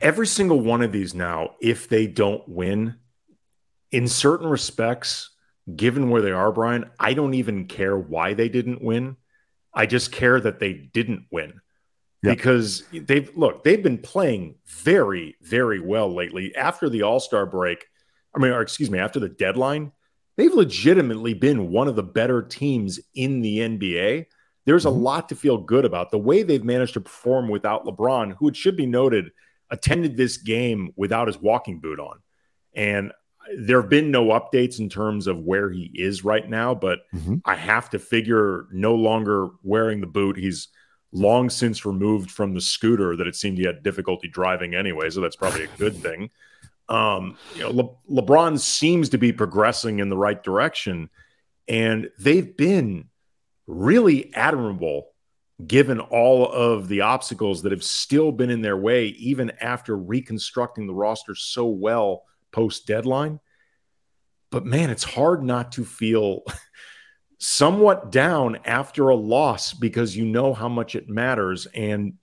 every 0.00 0.26
single 0.26 0.60
one 0.60 0.82
of 0.82 0.92
these 0.92 1.14
now, 1.14 1.50
if 1.60 1.88
they 1.88 2.06
don't 2.06 2.46
win, 2.48 2.96
in 3.90 4.08
certain 4.08 4.48
respects, 4.48 5.30
given 5.74 6.10
where 6.10 6.22
they 6.22 6.32
are, 6.32 6.52
Brian, 6.52 6.90
I 7.00 7.14
don't 7.14 7.34
even 7.34 7.66
care 7.66 7.96
why 7.96 8.34
they 8.34 8.48
didn't 8.48 8.82
win. 8.82 9.16
I 9.72 9.86
just 9.86 10.12
care 10.12 10.40
that 10.40 10.58
they 10.58 10.72
didn't 10.72 11.26
win 11.30 11.60
yep. 12.22 12.36
because 12.36 12.84
they've 12.92 13.30
look, 13.36 13.64
they've 13.64 13.82
been 13.82 13.98
playing 13.98 14.56
very, 14.66 15.36
very 15.42 15.80
well 15.80 16.12
lately. 16.12 16.54
After 16.54 16.88
the 16.88 17.02
All 17.02 17.20
Star 17.20 17.46
break, 17.46 17.86
I 18.34 18.38
mean, 18.38 18.52
or 18.52 18.60
excuse 18.60 18.90
me, 18.90 18.98
after 18.98 19.20
the 19.20 19.28
deadline, 19.28 19.92
they've 20.36 20.52
legitimately 20.52 21.34
been 21.34 21.70
one 21.70 21.88
of 21.88 21.96
the 21.96 22.02
better 22.02 22.42
teams 22.42 23.00
in 23.14 23.40
the 23.40 23.58
NBA. 23.58 24.26
There's 24.64 24.84
mm-hmm. 24.84 24.96
a 24.96 25.00
lot 25.00 25.28
to 25.28 25.36
feel 25.36 25.58
good 25.58 25.84
about 25.84 26.10
the 26.10 26.18
way 26.18 26.42
they've 26.42 26.64
managed 26.64 26.94
to 26.94 27.00
perform 27.00 27.48
without 27.48 27.84
LeBron, 27.84 28.36
who 28.38 28.48
it 28.48 28.56
should 28.56 28.76
be 28.76 28.86
noted 28.86 29.30
attended 29.70 30.16
this 30.16 30.36
game 30.36 30.92
without 30.96 31.26
his 31.26 31.38
walking 31.38 31.80
boot 31.80 31.98
on. 31.98 32.20
And 32.74 33.12
there 33.58 33.80
have 33.80 33.90
been 33.90 34.10
no 34.10 34.26
updates 34.26 34.80
in 34.80 34.88
terms 34.88 35.26
of 35.26 35.38
where 35.38 35.70
he 35.70 35.90
is 35.94 36.24
right 36.24 36.48
now, 36.48 36.74
but 36.74 37.00
mm-hmm. 37.14 37.36
I 37.44 37.54
have 37.54 37.90
to 37.90 37.98
figure 37.98 38.66
no 38.72 38.94
longer 38.94 39.48
wearing 39.62 40.00
the 40.00 40.06
boot. 40.06 40.36
He's 40.36 40.68
long 41.12 41.50
since 41.50 41.86
removed 41.86 42.30
from 42.30 42.54
the 42.54 42.60
scooter 42.60 43.16
that 43.16 43.26
it 43.26 43.36
seemed 43.36 43.58
he 43.58 43.64
had 43.64 43.82
difficulty 43.82 44.28
driving 44.28 44.74
anyway, 44.74 45.10
so 45.10 45.20
that's 45.20 45.36
probably 45.36 45.64
a 45.64 45.78
good 45.78 45.96
thing. 46.02 46.30
Um, 46.88 47.36
you 47.54 47.62
know, 47.62 47.70
Le- 47.70 48.22
LeBron 48.22 48.58
seems 48.60 49.08
to 49.10 49.18
be 49.18 49.32
progressing 49.32 49.98
in 49.98 50.08
the 50.08 50.16
right 50.16 50.42
direction, 50.42 51.10
and 51.68 52.10
they've 52.18 52.56
been 52.56 53.08
really 53.66 54.32
admirable 54.34 55.08
given 55.64 56.00
all 56.00 56.50
of 56.52 56.86
the 56.88 57.00
obstacles 57.00 57.62
that 57.62 57.72
have 57.72 57.82
still 57.82 58.30
been 58.30 58.50
in 58.50 58.60
their 58.60 58.76
way, 58.76 59.06
even 59.06 59.50
after 59.60 59.96
reconstructing 59.96 60.86
the 60.86 60.94
roster 60.94 61.34
so 61.34 61.66
well 61.66 62.24
post 62.52 62.86
deadline. 62.86 63.40
But 64.50 64.66
man, 64.66 64.90
it's 64.90 65.04
hard 65.04 65.42
not 65.42 65.72
to 65.72 65.84
feel 65.84 66.42
somewhat 67.38 68.10
down 68.10 68.58
after 68.64 69.08
a 69.08 69.16
loss 69.16 69.74
because 69.74 70.16
you 70.16 70.24
know 70.24 70.54
how 70.54 70.68
much 70.68 70.94
it 70.94 71.08
matters 71.08 71.66
and 71.74 72.14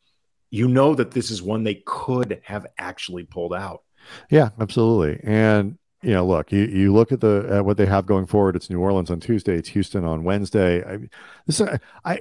you 0.49 0.67
know 0.67 0.93
that 0.93 1.11
this 1.11 1.31
is 1.31 1.41
one 1.41 1.63
they 1.63 1.81
could 1.85 2.39
have 2.43 2.65
actually 2.77 3.23
pulled 3.23 3.53
out. 3.53 3.81
Yeah, 4.29 4.49
absolutely. 4.59 5.19
And 5.23 5.77
you 6.03 6.11
know, 6.11 6.25
look, 6.25 6.51
you, 6.51 6.65
you 6.65 6.93
look 6.93 7.11
at 7.11 7.21
the 7.21 7.47
at 7.49 7.65
what 7.65 7.77
they 7.77 7.85
have 7.85 8.05
going 8.05 8.27
forward. 8.27 8.55
It's 8.55 8.69
New 8.69 8.79
Orleans 8.79 9.09
on 9.09 9.19
Tuesday. 9.19 9.55
It's 9.55 9.69
Houston 9.69 10.03
on 10.03 10.23
Wednesday. 10.23 10.83
I, 10.83 10.99
this, 11.47 11.61
I 12.03 12.19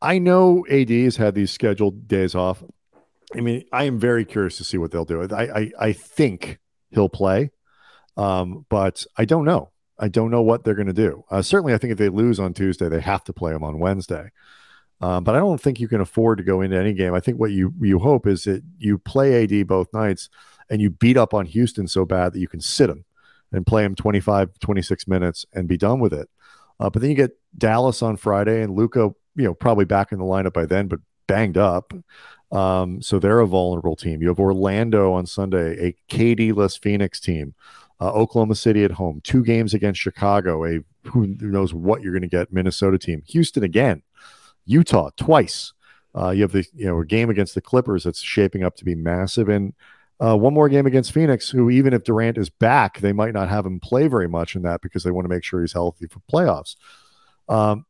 I 0.00 0.18
know 0.18 0.64
AD 0.70 0.90
has 0.90 1.16
had 1.16 1.34
these 1.34 1.50
scheduled 1.50 2.06
days 2.06 2.34
off. 2.34 2.62
I 3.34 3.40
mean, 3.40 3.64
I 3.72 3.84
am 3.84 3.98
very 3.98 4.24
curious 4.24 4.58
to 4.58 4.64
see 4.64 4.78
what 4.78 4.90
they'll 4.90 5.04
do. 5.04 5.22
I 5.22 5.42
I, 5.42 5.70
I 5.80 5.92
think 5.92 6.58
he'll 6.90 7.08
play, 7.08 7.50
um, 8.16 8.66
but 8.68 9.06
I 9.16 9.24
don't 9.24 9.44
know. 9.44 9.70
I 9.98 10.08
don't 10.08 10.30
know 10.30 10.42
what 10.42 10.64
they're 10.64 10.74
going 10.74 10.88
to 10.88 10.92
do. 10.92 11.24
Uh, 11.30 11.42
certainly, 11.42 11.74
I 11.74 11.78
think 11.78 11.92
if 11.92 11.98
they 11.98 12.08
lose 12.08 12.40
on 12.40 12.52
Tuesday, 12.52 12.88
they 12.88 13.00
have 13.00 13.24
to 13.24 13.32
play 13.32 13.52
them 13.52 13.62
on 13.62 13.78
Wednesday. 13.78 14.30
Um, 15.00 15.24
but 15.24 15.34
I 15.34 15.38
don't 15.38 15.60
think 15.60 15.80
you 15.80 15.88
can 15.88 16.00
afford 16.00 16.38
to 16.38 16.44
go 16.44 16.60
into 16.60 16.76
any 16.76 16.92
game. 16.92 17.14
I 17.14 17.20
think 17.20 17.38
what 17.38 17.50
you 17.50 17.74
you 17.80 17.98
hope 17.98 18.26
is 18.26 18.44
that 18.44 18.62
you 18.78 18.98
play 18.98 19.44
AD 19.44 19.66
both 19.66 19.92
nights 19.92 20.28
and 20.70 20.80
you 20.80 20.90
beat 20.90 21.16
up 21.16 21.34
on 21.34 21.46
Houston 21.46 21.86
so 21.88 22.04
bad 22.04 22.32
that 22.32 22.40
you 22.40 22.48
can 22.48 22.60
sit 22.60 22.90
him 22.90 23.04
and 23.52 23.66
play 23.66 23.84
him 23.84 23.94
25, 23.94 24.58
26 24.58 25.06
minutes 25.06 25.44
and 25.52 25.68
be 25.68 25.76
done 25.76 26.00
with 26.00 26.12
it. 26.12 26.28
Uh, 26.80 26.90
but 26.90 27.02
then 27.02 27.10
you 27.10 27.16
get 27.16 27.38
Dallas 27.56 28.02
on 28.02 28.16
Friday 28.16 28.62
and 28.62 28.74
Luka, 28.74 29.10
you 29.36 29.44
know, 29.44 29.54
probably 29.54 29.84
back 29.84 30.10
in 30.10 30.18
the 30.18 30.24
lineup 30.24 30.52
by 30.52 30.66
then, 30.66 30.88
but 30.88 31.00
banged 31.26 31.58
up. 31.58 31.92
Um, 32.50 33.02
so 33.02 33.18
they're 33.18 33.40
a 33.40 33.46
vulnerable 33.46 33.96
team. 33.96 34.22
You 34.22 34.28
have 34.28 34.40
Orlando 34.40 35.12
on 35.12 35.26
Sunday, 35.26 35.88
a 35.88 36.14
KD-less 36.14 36.76
Phoenix 36.76 37.20
team. 37.20 37.54
Uh, 38.00 38.10
Oklahoma 38.12 38.56
City 38.56 38.82
at 38.82 38.92
home, 38.92 39.20
two 39.22 39.44
games 39.44 39.72
against 39.72 40.00
Chicago, 40.00 40.64
a 40.64 40.80
who 41.08 41.28
knows 41.40 41.72
what 41.72 42.02
you're 42.02 42.12
going 42.12 42.22
to 42.22 42.28
get 42.28 42.52
Minnesota 42.52 42.98
team. 42.98 43.22
Houston 43.28 43.62
again, 43.62 44.02
Utah 44.64 45.10
twice. 45.16 45.72
Uh, 46.16 46.30
you 46.30 46.42
have 46.42 46.52
the 46.52 46.66
you 46.74 46.86
know 46.86 47.00
a 47.00 47.06
game 47.06 47.30
against 47.30 47.54
the 47.54 47.60
Clippers 47.60 48.04
that's 48.04 48.20
shaping 48.20 48.62
up 48.62 48.76
to 48.76 48.84
be 48.84 48.94
massive, 48.94 49.48
and 49.48 49.74
uh, 50.20 50.36
one 50.36 50.54
more 50.54 50.68
game 50.68 50.86
against 50.86 51.12
Phoenix, 51.12 51.50
who 51.50 51.70
even 51.70 51.92
if 51.92 52.04
Durant 52.04 52.38
is 52.38 52.50
back, 52.50 53.00
they 53.00 53.12
might 53.12 53.34
not 53.34 53.48
have 53.48 53.66
him 53.66 53.80
play 53.80 54.06
very 54.06 54.28
much 54.28 54.54
in 54.54 54.62
that 54.62 54.80
because 54.80 55.02
they 55.02 55.10
want 55.10 55.24
to 55.24 55.28
make 55.28 55.44
sure 55.44 55.60
he's 55.60 55.72
healthy 55.72 56.06
for 56.06 56.20
playoffs. 56.32 56.76
Um, 57.48 57.84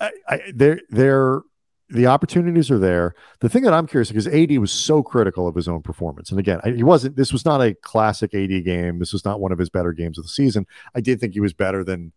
I, 0.00 0.10
I, 0.28 0.40
they're 0.54 0.80
they're 0.88 1.42
the 1.88 2.06
opportunities 2.06 2.70
are 2.70 2.78
there. 2.78 3.14
The 3.40 3.48
thing 3.48 3.62
that 3.62 3.72
I'm 3.72 3.86
curious 3.86 4.08
because 4.08 4.26
AD 4.26 4.58
was 4.58 4.72
so 4.72 5.02
critical 5.02 5.46
of 5.46 5.54
his 5.54 5.68
own 5.68 5.82
performance, 5.82 6.30
and 6.30 6.40
again, 6.40 6.60
he 6.64 6.82
wasn't. 6.82 7.16
This 7.16 7.32
was 7.32 7.44
not 7.44 7.62
a 7.62 7.74
classic 7.74 8.34
AD 8.34 8.64
game. 8.64 8.98
This 8.98 9.12
was 9.12 9.24
not 9.24 9.40
one 9.40 9.52
of 9.52 9.58
his 9.58 9.70
better 9.70 9.92
games 9.92 10.18
of 10.18 10.24
the 10.24 10.30
season. 10.30 10.66
I 10.94 11.00
did 11.00 11.20
think 11.20 11.34
he 11.34 11.40
was 11.40 11.52
better 11.52 11.84
than 11.84 12.12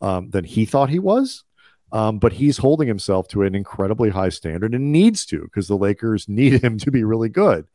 um, 0.00 0.30
than 0.30 0.44
he 0.44 0.66
thought 0.66 0.90
he 0.90 0.98
was, 0.98 1.44
um, 1.92 2.18
but 2.18 2.34
he's 2.34 2.58
holding 2.58 2.88
himself 2.88 3.28
to 3.28 3.42
an 3.42 3.54
incredibly 3.54 4.10
high 4.10 4.28
standard 4.28 4.74
and 4.74 4.92
needs 4.92 5.24
to 5.26 5.42
because 5.42 5.68
the 5.68 5.76
Lakers 5.76 6.28
need 6.28 6.62
him 6.62 6.78
to 6.78 6.90
be 6.90 7.04
really 7.04 7.30
good. 7.30 7.66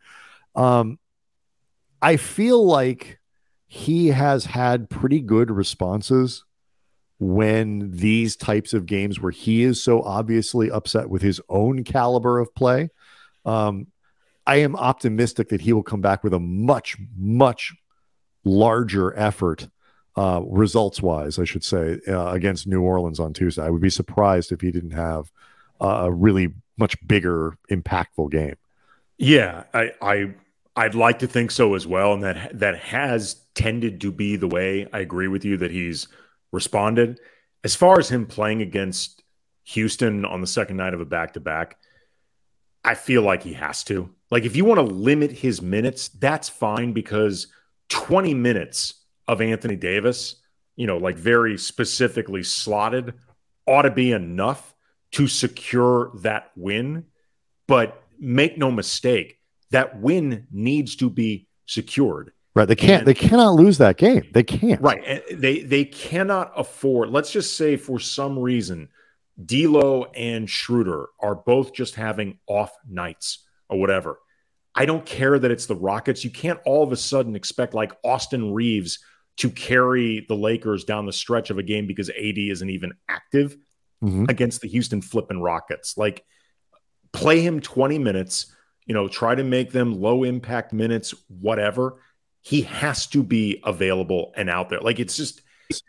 Um, 0.55 0.99
I 2.01 2.17
feel 2.17 2.63
like 2.63 3.19
he 3.67 4.07
has 4.07 4.45
had 4.45 4.89
pretty 4.89 5.21
good 5.21 5.49
responses 5.49 6.43
when 7.21 7.91
these 7.91 8.35
types 8.35 8.73
of 8.73 8.87
games 8.87 9.21
where 9.21 9.31
he 9.31 9.61
is 9.61 9.81
so 9.81 10.01
obviously 10.01 10.71
upset 10.71 11.07
with 11.07 11.21
his 11.21 11.39
own 11.49 11.83
caliber 11.83 12.39
of 12.39 12.53
play. 12.55 12.89
Um, 13.45 13.87
I 14.47 14.55
am 14.55 14.75
optimistic 14.75 15.49
that 15.49 15.61
he 15.61 15.71
will 15.71 15.83
come 15.83 16.01
back 16.01 16.23
with 16.23 16.33
a 16.33 16.39
much, 16.39 16.97
much 17.15 17.75
larger 18.43 19.15
effort, 19.15 19.69
uh, 20.17 20.41
results 20.47 20.99
wise, 20.99 21.37
I 21.37 21.43
should 21.43 21.63
say, 21.63 21.99
uh, 22.07 22.31
against 22.31 22.65
New 22.65 22.81
Orleans 22.81 23.19
on 23.19 23.33
Tuesday. 23.33 23.61
I 23.61 23.69
would 23.69 23.83
be 23.83 23.91
surprised 23.91 24.51
if 24.51 24.61
he 24.61 24.71
didn't 24.71 24.91
have 24.91 25.31
a 25.79 26.11
really 26.11 26.55
much 26.77 26.95
bigger, 27.07 27.55
impactful 27.69 28.31
game. 28.31 28.55
Yeah, 29.19 29.65
I, 29.75 29.91
I 30.01 30.33
I'd 30.75 30.95
like 30.95 31.19
to 31.19 31.27
think 31.27 31.51
so 31.51 31.75
as 31.75 31.85
well, 31.85 32.13
and 32.13 32.23
that 32.23 32.57
that 32.57 32.79
has 32.79 33.35
tended 33.53 34.01
to 34.01 34.11
be 34.11 34.37
the 34.37 34.47
way. 34.47 34.87
I 34.91 34.99
agree 34.99 35.27
with 35.27 35.45
you 35.45 35.57
that 35.57 35.69
he's 35.69 36.07
responded. 36.51 37.19
As 37.63 37.75
far 37.75 37.99
as 37.99 38.09
him 38.09 38.25
playing 38.25 38.61
against 38.61 39.23
Houston 39.65 40.25
on 40.25 40.41
the 40.41 40.47
second 40.47 40.77
night 40.77 40.93
of 40.93 41.01
a 41.01 41.05
back 41.05 41.33
to 41.33 41.39
back, 41.39 41.77
I 42.83 42.95
feel 42.95 43.21
like 43.21 43.43
he 43.43 43.53
has 43.53 43.83
to. 43.85 44.09
Like, 44.31 44.45
if 44.45 44.55
you 44.55 44.65
want 44.65 44.79
to 44.79 44.95
limit 44.95 45.31
his 45.31 45.61
minutes, 45.61 46.09
that's 46.09 46.49
fine 46.49 46.93
because 46.93 47.47
20 47.89 48.33
minutes 48.33 49.05
of 49.27 49.41
Anthony 49.41 49.75
Davis, 49.75 50.37
you 50.75 50.87
know, 50.87 50.97
like 50.97 51.17
very 51.17 51.57
specifically 51.57 52.43
slotted, 52.43 53.13
ought 53.67 53.83
to 53.83 53.91
be 53.91 54.11
enough 54.11 54.73
to 55.11 55.27
secure 55.27 56.11
that 56.21 56.51
win. 56.55 57.05
But 57.67 58.01
make 58.19 58.57
no 58.57 58.71
mistake, 58.71 59.37
that 59.69 59.99
win 59.99 60.47
needs 60.51 60.95
to 60.97 61.09
be 61.09 61.47
secured. 61.65 62.31
Right. 62.53 62.67
They 62.67 62.75
can't. 62.75 62.99
And, 62.99 63.07
they 63.07 63.13
cannot 63.13 63.53
lose 63.53 63.77
that 63.77 63.97
game. 63.97 64.27
They 64.33 64.43
can't. 64.43 64.81
Right. 64.81 65.23
They 65.31 65.61
they 65.61 65.85
cannot 65.85 66.51
afford. 66.55 67.09
Let's 67.09 67.31
just 67.31 67.55
say 67.55 67.77
for 67.77 67.99
some 67.99 68.37
reason, 68.37 68.89
D'Lo 69.43 70.05
and 70.15 70.49
Schroeder 70.49 71.07
are 71.19 71.35
both 71.35 71.73
just 71.73 71.95
having 71.95 72.39
off 72.47 72.75
nights 72.87 73.45
or 73.69 73.79
whatever. 73.79 74.19
I 74.75 74.85
don't 74.85 75.05
care 75.05 75.37
that 75.37 75.51
it's 75.51 75.65
the 75.65 75.75
Rockets. 75.75 76.23
You 76.23 76.29
can't 76.29 76.59
all 76.65 76.83
of 76.83 76.91
a 76.91 76.97
sudden 76.97 77.35
expect 77.35 77.73
like 77.73 77.93
Austin 78.03 78.53
Reaves 78.53 78.99
to 79.37 79.49
carry 79.49 80.25
the 80.27 80.35
Lakers 80.35 80.83
down 80.83 81.05
the 81.05 81.13
stretch 81.13 81.49
of 81.49 81.57
a 81.57 81.63
game 81.63 81.87
because 81.87 82.09
AD 82.09 82.37
isn't 82.37 82.69
even 82.69 82.93
active 83.09 83.57
mm-hmm. 84.03 84.25
against 84.29 84.61
the 84.61 84.67
Houston 84.67 85.01
flipping 85.01 85.41
Rockets. 85.41 85.97
Like, 85.97 86.23
play 87.11 87.41
him 87.41 87.59
20 87.59 87.99
minutes, 87.99 88.53
you 88.85 88.93
know, 88.93 89.07
try 89.07 89.35
to 89.35 89.43
make 89.43 89.71
them 89.71 89.99
low 89.99 90.23
impact 90.23 90.73
minutes, 90.73 91.13
whatever. 91.27 92.01
He 92.41 92.63
has 92.63 93.05
to 93.07 93.23
be 93.23 93.61
available 93.63 94.33
and 94.35 94.49
out 94.49 94.69
there. 94.69 94.79
Like, 94.79 94.99
it's 94.99 95.15
just. 95.15 95.41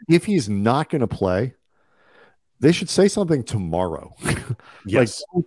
If 0.09 0.25
he's 0.25 0.49
not 0.49 0.91
going 0.91 1.01
to 1.01 1.09
play, 1.09 1.55
they 2.61 2.73
should 2.73 2.89
say 2.89 3.09
something 3.09 3.43
tomorrow. 3.43 4.15
yes. 4.87 5.23
like, 5.35 5.45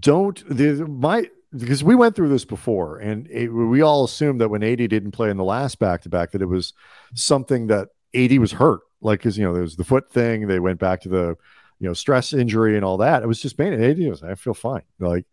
don't, 0.00 0.44
don't 0.48 0.88
my 0.88 1.26
because 1.54 1.84
we 1.84 1.94
went 1.94 2.16
through 2.16 2.30
this 2.30 2.44
before 2.44 2.98
and 2.98 3.28
it, 3.30 3.48
we 3.48 3.82
all 3.82 4.04
assumed 4.04 4.40
that 4.40 4.48
when 4.48 4.62
AD 4.62 4.78
didn't 4.78 5.10
play 5.10 5.30
in 5.30 5.36
the 5.36 5.44
last 5.44 5.78
back 5.78 6.02
to 6.02 6.08
back 6.08 6.32
that 6.32 6.42
it 6.42 6.46
was 6.46 6.72
something 7.14 7.66
that 7.66 7.88
AD 8.14 8.38
was 8.38 8.52
hurt 8.52 8.80
like 9.00 9.18
because 9.20 9.36
you 9.36 9.44
know 9.44 9.52
there 9.52 9.62
was 9.62 9.76
the 9.76 9.84
foot 9.84 10.10
thing 10.10 10.46
they 10.46 10.58
went 10.58 10.80
back 10.80 11.02
to 11.02 11.08
the 11.08 11.36
you 11.78 11.88
know 11.88 11.92
stress 11.92 12.32
injury 12.32 12.76
and 12.76 12.84
all 12.84 12.96
that 12.96 13.22
it 13.22 13.28
was 13.28 13.40
just 13.40 13.58
pain 13.58 13.72
AD 13.72 13.98
was 14.08 14.22
I 14.22 14.34
feel 14.34 14.54
fine 14.54 14.82
like 14.98 15.26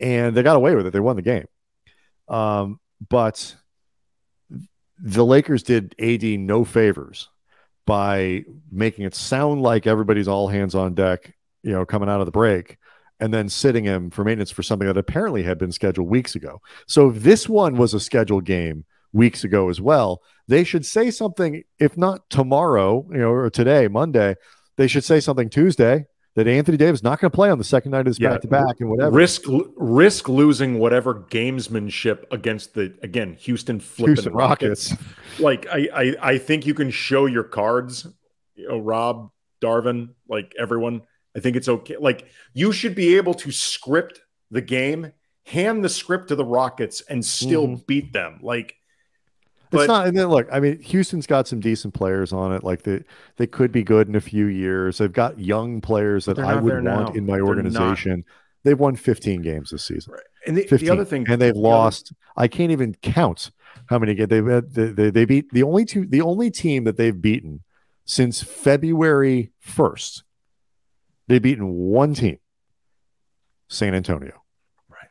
and 0.00 0.34
they 0.34 0.42
got 0.42 0.56
away 0.56 0.74
with 0.74 0.86
it 0.86 0.92
they 0.92 1.00
won 1.00 1.16
the 1.16 1.22
game 1.22 1.46
um 2.28 2.80
but 3.08 3.54
the 5.02 5.24
Lakers 5.24 5.62
did 5.62 5.94
AD 5.98 6.22
no 6.22 6.64
favors 6.64 7.28
by 7.86 8.44
making 8.70 9.04
it 9.04 9.14
sound 9.14 9.62
like 9.62 9.86
everybody's 9.86 10.28
all 10.28 10.48
hands 10.48 10.74
on 10.74 10.94
deck 10.94 11.34
you 11.62 11.72
know 11.72 11.84
coming 11.84 12.08
out 12.08 12.20
of 12.20 12.26
the 12.26 12.32
break 12.32 12.78
and 13.20 13.32
then 13.34 13.48
sitting 13.48 13.84
him 13.84 14.10
for 14.10 14.24
maintenance 14.24 14.50
for 14.50 14.62
something 14.62 14.88
that 14.88 14.96
apparently 14.96 15.42
had 15.42 15.58
been 15.58 15.72
scheduled 15.72 16.08
weeks 16.08 16.34
ago. 16.34 16.60
So 16.86 17.10
if 17.10 17.22
this 17.22 17.48
one 17.48 17.76
was 17.76 17.92
a 17.92 18.00
scheduled 18.00 18.46
game 18.46 18.86
weeks 19.12 19.44
ago 19.44 19.68
as 19.68 19.80
well, 19.80 20.22
they 20.48 20.64
should 20.64 20.86
say 20.86 21.10
something, 21.10 21.62
if 21.78 21.96
not 21.98 22.28
tomorrow, 22.30 23.06
you 23.12 23.18
know, 23.18 23.30
or 23.30 23.50
today, 23.50 23.88
Monday, 23.88 24.36
they 24.76 24.86
should 24.86 25.04
say 25.04 25.20
something 25.20 25.50
Tuesday 25.50 26.06
that 26.42 26.50
Anthony 26.50 26.78
Davis 26.78 27.02
not 27.02 27.20
going 27.20 27.30
to 27.30 27.34
play 27.34 27.50
on 27.50 27.58
the 27.58 27.64
second 27.64 27.90
night 27.90 28.00
of 28.00 28.06
his 28.06 28.18
back 28.18 28.40
to 28.40 28.48
back 28.48 28.80
and 28.80 28.88
whatever. 28.88 29.10
Risk 29.10 29.42
risk 29.76 30.28
losing 30.28 30.78
whatever 30.78 31.14
gamesmanship 31.14 32.24
against 32.30 32.72
the 32.72 32.94
again 33.02 33.34
Houston 33.40 33.78
flipping 33.78 34.14
Houston 34.14 34.32
Rockets. 34.32 34.90
Rockets. 34.90 35.40
like 35.40 35.66
I, 35.70 35.88
I 35.94 36.16
I 36.22 36.38
think 36.38 36.64
you 36.64 36.72
can 36.72 36.90
show 36.90 37.26
your 37.26 37.44
cards, 37.44 38.06
you 38.54 38.68
know, 38.68 38.78
Rob 38.78 39.30
Darvin, 39.62 40.14
like 40.28 40.54
everyone 40.58 41.02
I 41.36 41.40
think 41.40 41.56
it's 41.56 41.68
okay. 41.68 41.96
Like 42.00 42.26
you 42.54 42.72
should 42.72 42.94
be 42.94 43.16
able 43.16 43.34
to 43.34 43.52
script 43.52 44.22
the 44.50 44.62
game, 44.62 45.12
hand 45.44 45.84
the 45.84 45.90
script 45.90 46.28
to 46.28 46.36
the 46.36 46.44
Rockets, 46.44 47.02
and 47.02 47.22
still 47.22 47.66
mm-hmm. 47.66 47.82
beat 47.86 48.14
them. 48.14 48.40
Like 48.42 48.76
but, 49.70 49.80
it's 49.80 49.88
not. 49.88 50.06
And 50.06 50.16
then 50.16 50.26
look, 50.28 50.48
I 50.52 50.60
mean, 50.60 50.80
Houston's 50.80 51.26
got 51.26 51.48
some 51.48 51.60
decent 51.60 51.94
players 51.94 52.32
on 52.32 52.52
it. 52.52 52.64
Like 52.64 52.82
they 52.82 53.04
they 53.36 53.46
could 53.46 53.72
be 53.72 53.82
good 53.82 54.08
in 54.08 54.16
a 54.16 54.20
few 54.20 54.46
years. 54.46 54.98
They've 54.98 55.12
got 55.12 55.38
young 55.38 55.80
players 55.80 56.24
that 56.26 56.38
I 56.38 56.56
would 56.56 56.84
want 56.84 56.84
now. 56.84 57.12
in 57.12 57.26
my 57.26 57.34
they're 57.34 57.46
organization. 57.46 58.24
Not. 58.26 58.34
They've 58.62 58.78
won 58.78 58.94
15 58.94 59.40
games 59.40 59.70
this 59.70 59.84
season. 59.84 60.12
Right. 60.12 60.22
And 60.46 60.56
the, 60.56 60.76
the, 60.76 60.90
other 60.90 61.04
thing, 61.06 61.24
and 61.30 61.40
they've 61.40 61.54
the 61.54 61.60
lost. 61.60 62.12
Other... 62.12 62.44
I 62.44 62.48
can't 62.48 62.72
even 62.72 62.94
count 63.00 63.52
how 63.86 63.98
many 63.98 64.14
games 64.14 64.28
they've 64.28 64.46
had. 64.46 64.74
They, 64.74 64.86
they, 64.88 65.10
they 65.10 65.24
beat 65.24 65.50
the 65.52 65.62
only 65.62 65.84
two, 65.84 66.06
the 66.06 66.20
only 66.20 66.50
team 66.50 66.84
that 66.84 66.96
they've 66.96 67.18
beaten 67.18 67.60
since 68.04 68.42
February 68.42 69.52
1st 69.64 70.22
They've 71.30 71.40
beaten 71.40 71.72
one 71.72 72.12
team, 72.12 72.40
San 73.68 73.94
Antonio. 73.94 74.42
Right. 74.88 75.10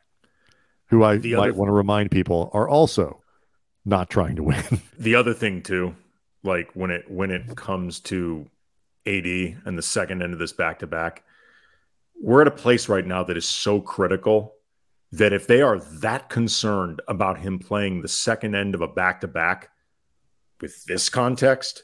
Who 0.87 1.01
I 1.01 1.15
the 1.15 1.35
might 1.35 1.55
want 1.55 1.69
to 1.69 1.73
remind 1.73 2.11
people 2.11 2.49
are 2.51 2.67
also 2.67 3.18
not 3.89 4.09
trying 4.09 4.35
to 4.37 4.43
win. 4.43 4.63
The 4.99 5.15
other 5.15 5.33
thing 5.33 5.61
too, 5.61 5.95
like 6.43 6.71
when 6.73 6.91
it 6.91 7.09
when 7.09 7.31
it 7.31 7.55
comes 7.55 7.99
to 8.01 8.49
AD 9.05 9.25
and 9.25 9.77
the 9.77 9.81
second 9.81 10.21
end 10.21 10.33
of 10.33 10.39
this 10.39 10.51
back 10.51 10.79
to 10.79 10.87
back, 10.87 11.23
we're 12.21 12.41
at 12.41 12.47
a 12.47 12.51
place 12.51 12.89
right 12.89 13.05
now 13.05 13.23
that 13.23 13.37
is 13.37 13.47
so 13.47 13.79
critical 13.79 14.55
that 15.11 15.33
if 15.33 15.47
they 15.47 15.61
are 15.61 15.79
that 15.79 16.29
concerned 16.29 17.01
about 17.07 17.39
him 17.39 17.59
playing 17.59 18.01
the 18.01 18.07
second 18.07 18.55
end 18.55 18.75
of 18.75 18.81
a 18.81 18.87
back 18.87 19.21
to 19.21 19.27
back 19.27 19.69
with 20.61 20.83
this 20.85 21.09
context, 21.09 21.83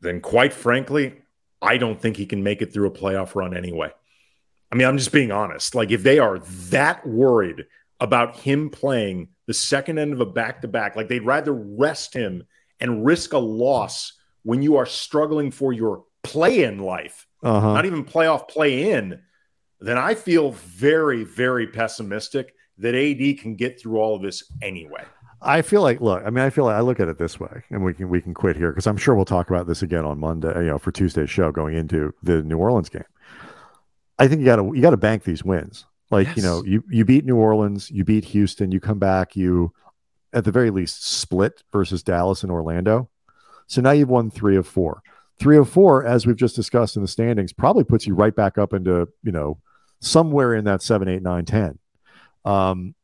then 0.00 0.20
quite 0.20 0.52
frankly, 0.52 1.14
I 1.62 1.78
don't 1.78 2.00
think 2.00 2.16
he 2.16 2.26
can 2.26 2.42
make 2.42 2.60
it 2.60 2.72
through 2.72 2.88
a 2.88 2.92
playoff 2.92 3.34
run 3.34 3.56
anyway. 3.56 3.90
I 4.70 4.74
mean, 4.74 4.86
I'm 4.86 4.98
just 4.98 5.12
being 5.12 5.30
honest. 5.30 5.74
Like, 5.74 5.90
if 5.90 6.02
they 6.02 6.18
are 6.18 6.38
that 6.38 7.06
worried 7.06 7.66
about 8.00 8.36
him 8.36 8.68
playing 8.68 9.28
the 9.46 9.54
second 9.54 9.98
end 9.98 10.12
of 10.12 10.20
a 10.20 10.26
back 10.26 10.62
to 10.62 10.68
back, 10.68 10.96
like 10.96 11.08
they'd 11.08 11.20
rather 11.20 11.52
rest 11.52 12.14
him 12.14 12.44
and 12.80 13.04
risk 13.04 13.32
a 13.32 13.38
loss 13.38 14.12
when 14.42 14.62
you 14.62 14.76
are 14.76 14.86
struggling 14.86 15.50
for 15.50 15.72
your 15.72 16.04
play 16.22 16.64
in 16.64 16.78
life, 16.78 17.26
uh-huh. 17.42 17.74
not 17.74 17.86
even 17.86 18.04
playoff 18.04 18.48
play 18.48 18.92
in, 18.92 19.20
then 19.80 19.98
I 19.98 20.14
feel 20.14 20.52
very, 20.52 21.24
very 21.24 21.66
pessimistic 21.66 22.54
that 22.78 22.94
AD 22.94 23.40
can 23.40 23.56
get 23.56 23.80
through 23.80 23.98
all 23.98 24.16
of 24.16 24.22
this 24.22 24.42
anyway. 24.62 25.04
I 25.42 25.62
feel 25.62 25.82
like 25.82 26.00
look, 26.00 26.22
I 26.24 26.30
mean, 26.30 26.44
I 26.44 26.50
feel 26.50 26.64
like 26.64 26.76
I 26.76 26.80
look 26.80 26.98
at 26.98 27.08
it 27.08 27.18
this 27.18 27.38
way, 27.38 27.62
and 27.70 27.84
we 27.84 27.92
can 27.92 28.08
we 28.08 28.20
can 28.20 28.34
quit 28.34 28.56
here 28.56 28.70
because 28.70 28.86
I'm 28.86 28.96
sure 28.96 29.14
we'll 29.14 29.24
talk 29.24 29.50
about 29.50 29.66
this 29.66 29.82
again 29.82 30.04
on 30.04 30.18
Monday, 30.18 30.52
you 30.56 30.68
know, 30.68 30.78
for 30.78 30.90
Tuesday's 30.90 31.30
show 31.30 31.52
going 31.52 31.76
into 31.76 32.14
the 32.22 32.42
New 32.42 32.56
Orleans 32.56 32.88
game. 32.88 33.04
I 34.18 34.28
think 34.28 34.40
you 34.40 34.46
gotta 34.46 34.64
you 34.64 34.80
gotta 34.80 34.96
bank 34.96 35.24
these 35.24 35.44
wins. 35.44 35.84
Like, 36.10 36.28
yes. 36.28 36.36
you 36.36 36.42
know, 36.42 36.64
you 36.64 36.84
you 36.88 37.04
beat 37.04 37.24
New 37.24 37.36
Orleans, 37.36 37.90
you 37.90 38.04
beat 38.04 38.26
Houston, 38.26 38.70
you 38.70 38.80
come 38.80 38.98
back, 38.98 39.34
you 39.34 39.72
at 40.32 40.44
the 40.44 40.52
very 40.52 40.70
least 40.70 41.04
split 41.04 41.62
versus 41.72 42.02
Dallas 42.02 42.42
and 42.42 42.52
Orlando. 42.52 43.08
So 43.66 43.80
now 43.80 43.90
you've 43.90 44.08
won 44.08 44.30
three 44.30 44.56
of 44.56 44.66
four. 44.66 45.02
Three 45.38 45.58
of 45.58 45.68
four, 45.68 46.06
as 46.06 46.26
we've 46.26 46.36
just 46.36 46.56
discussed 46.56 46.96
in 46.96 47.02
the 47.02 47.08
standings, 47.08 47.52
probably 47.52 47.84
puts 47.84 48.06
you 48.06 48.14
right 48.14 48.34
back 48.34 48.56
up 48.56 48.72
into, 48.72 49.08
you 49.22 49.32
know, 49.32 49.58
somewhere 50.00 50.54
in 50.54 50.64
that 50.64 50.82
seven, 50.82 51.08
eight, 51.08 51.22
nine, 51.22 51.44
ten. 51.44 51.78
Um, 52.44 52.94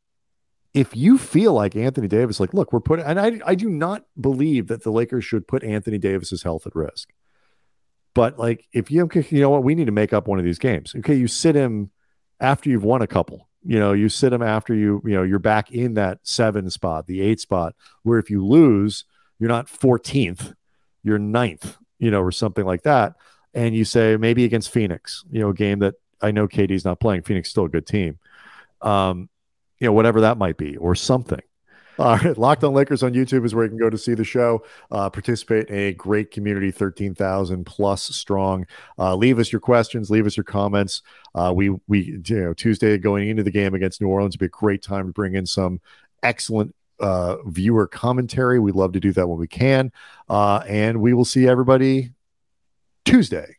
if 0.73 0.97
you 0.97 1.19
feel 1.19 1.53
like 1.53 1.77
Anthony 1.77 2.09
Davis, 2.09 2.41
like, 2.41 2.55
look, 2.55 2.73
we're 2.73 2.81
putting, 2.81 3.05
and 3.05 3.21
I, 3.21 3.41
I 3.45 3.55
do 3.55 3.69
not 3.69 4.05
believe 4.19 4.69
that 4.69 4.83
the 4.85 4.91
Lakers 4.93 5.25
should 5.25 5.47
put 5.47 5.62
Anthony 5.62 5.99
Davis's 5.99 6.43
health 6.43 6.67
at 6.67 6.75
risk. 6.75 7.12
But 8.15 8.38
like, 8.38 8.67
if 8.73 8.91
you, 8.91 9.09
you 9.31 9.41
know 9.41 9.51
what, 9.51 9.65
we 9.65 9.75
need 9.75 9.87
to 9.87 9.93
make 9.93 10.12
up 10.12 10.29
one 10.29 10.38
of 10.38 10.45
these 10.45 10.59
games. 10.59 10.95
Okay, 10.97 11.15
you 11.15 11.29
sit 11.29 11.55
him 11.55 11.91
after 12.43 12.68
you've 12.68 12.84
won 12.84 13.01
a 13.01 13.07
couple. 13.07 13.49
You 13.64 13.78
know, 13.78 13.93
you 13.93 14.09
sit 14.09 14.30
them 14.30 14.43
after 14.43 14.74
you, 14.74 15.01
you 15.05 15.12
know, 15.12 15.22
you're 15.22 15.38
back 15.38 15.70
in 15.70 15.95
that 15.95 16.18
seven 16.24 16.68
spot, 16.68 17.07
the 17.07 17.20
eight 17.20 17.40
spot, 17.40 17.74
where 18.03 18.18
if 18.18 18.28
you 18.28 18.45
lose, 18.45 19.05
you're 19.38 19.49
not 19.49 19.68
14th, 19.68 20.55
you're 21.05 21.18
ninth, 21.18 21.76
you 21.99 22.11
know, 22.11 22.20
or 22.20 22.32
something 22.32 22.64
like 22.64 22.82
that. 22.82 23.14
And 23.55 23.74
you 23.74 23.84
say 23.84 24.16
maybe 24.16 24.45
against 24.45 24.70
Phoenix, 24.70 25.24
you 25.30 25.40
know, 25.40 25.51
a 25.51 25.55
game 25.55 25.78
that 25.78 25.95
I 26.20 26.32
know 26.32 26.49
KD's 26.49 26.84
not 26.84 26.99
playing. 26.99 27.22
Phoenix 27.22 27.51
still 27.51 27.66
a 27.66 27.68
good 27.68 27.86
team. 27.86 28.18
Um, 28.80 29.28
you 29.78 29.86
know, 29.86 29.93
whatever 29.93 30.22
that 30.22 30.38
might 30.38 30.57
be 30.57 30.76
or 30.76 30.97
something. 30.97 31.40
All 31.99 32.16
right, 32.16 32.36
Locked 32.38 32.64
on 32.64 32.72
Lakers 32.72 33.03
on 33.03 33.12
YouTube 33.12 33.45
is 33.45 33.55
where 33.55 33.64
you 33.64 33.70
can 33.70 33.78
go 33.78 33.90
to 33.90 33.99
see 33.99 34.14
the 34.14 34.24
show, 34.24 34.64
uh, 34.90 35.11
participate 35.11 35.68
in 35.68 35.76
a 35.76 35.93
great 35.93 36.30
community, 36.30 36.70
13,000 36.70 37.64
plus 37.64 38.03
strong. 38.03 38.66
Uh, 38.99 39.14
leave 39.14 39.38
us 39.38 39.53
your 39.53 39.61
questions, 39.61 40.11
leave 40.11 40.26
us 40.26 40.36
your 40.36 40.45
comments. 40.45 41.03
Uh, 41.34 41.53
we, 41.55 41.70
we, 41.88 42.20
you 42.24 42.40
know, 42.40 42.55
Tuesday 42.55 42.99
going 42.99 43.28
into 43.28 43.43
the 43.43 43.51
game 43.51 43.74
against 43.74 44.01
New 44.01 44.09
Orleans 44.09 44.34
would 44.34 44.40
be 44.40 44.47
a 44.47 44.49
great 44.49 44.82
time 44.82 45.07
to 45.07 45.12
bring 45.12 45.34
in 45.34 45.47
some 45.47 45.80
excellent 46.22 46.74
uh, 47.01 47.36
viewer 47.47 47.86
commentary. 47.86 48.59
We 48.59 48.72
love 48.72 48.93
to 48.93 49.01
do 49.01 49.12
that 49.12 49.28
when 49.28 49.38
we 49.38 49.49
can. 49.49 49.93
Uh, 50.28 50.62
and 50.68 51.01
we 51.01 51.12
will 51.12 51.24
see 51.24 51.49
everybody 51.49 52.12
Tuesday. 53.05 53.57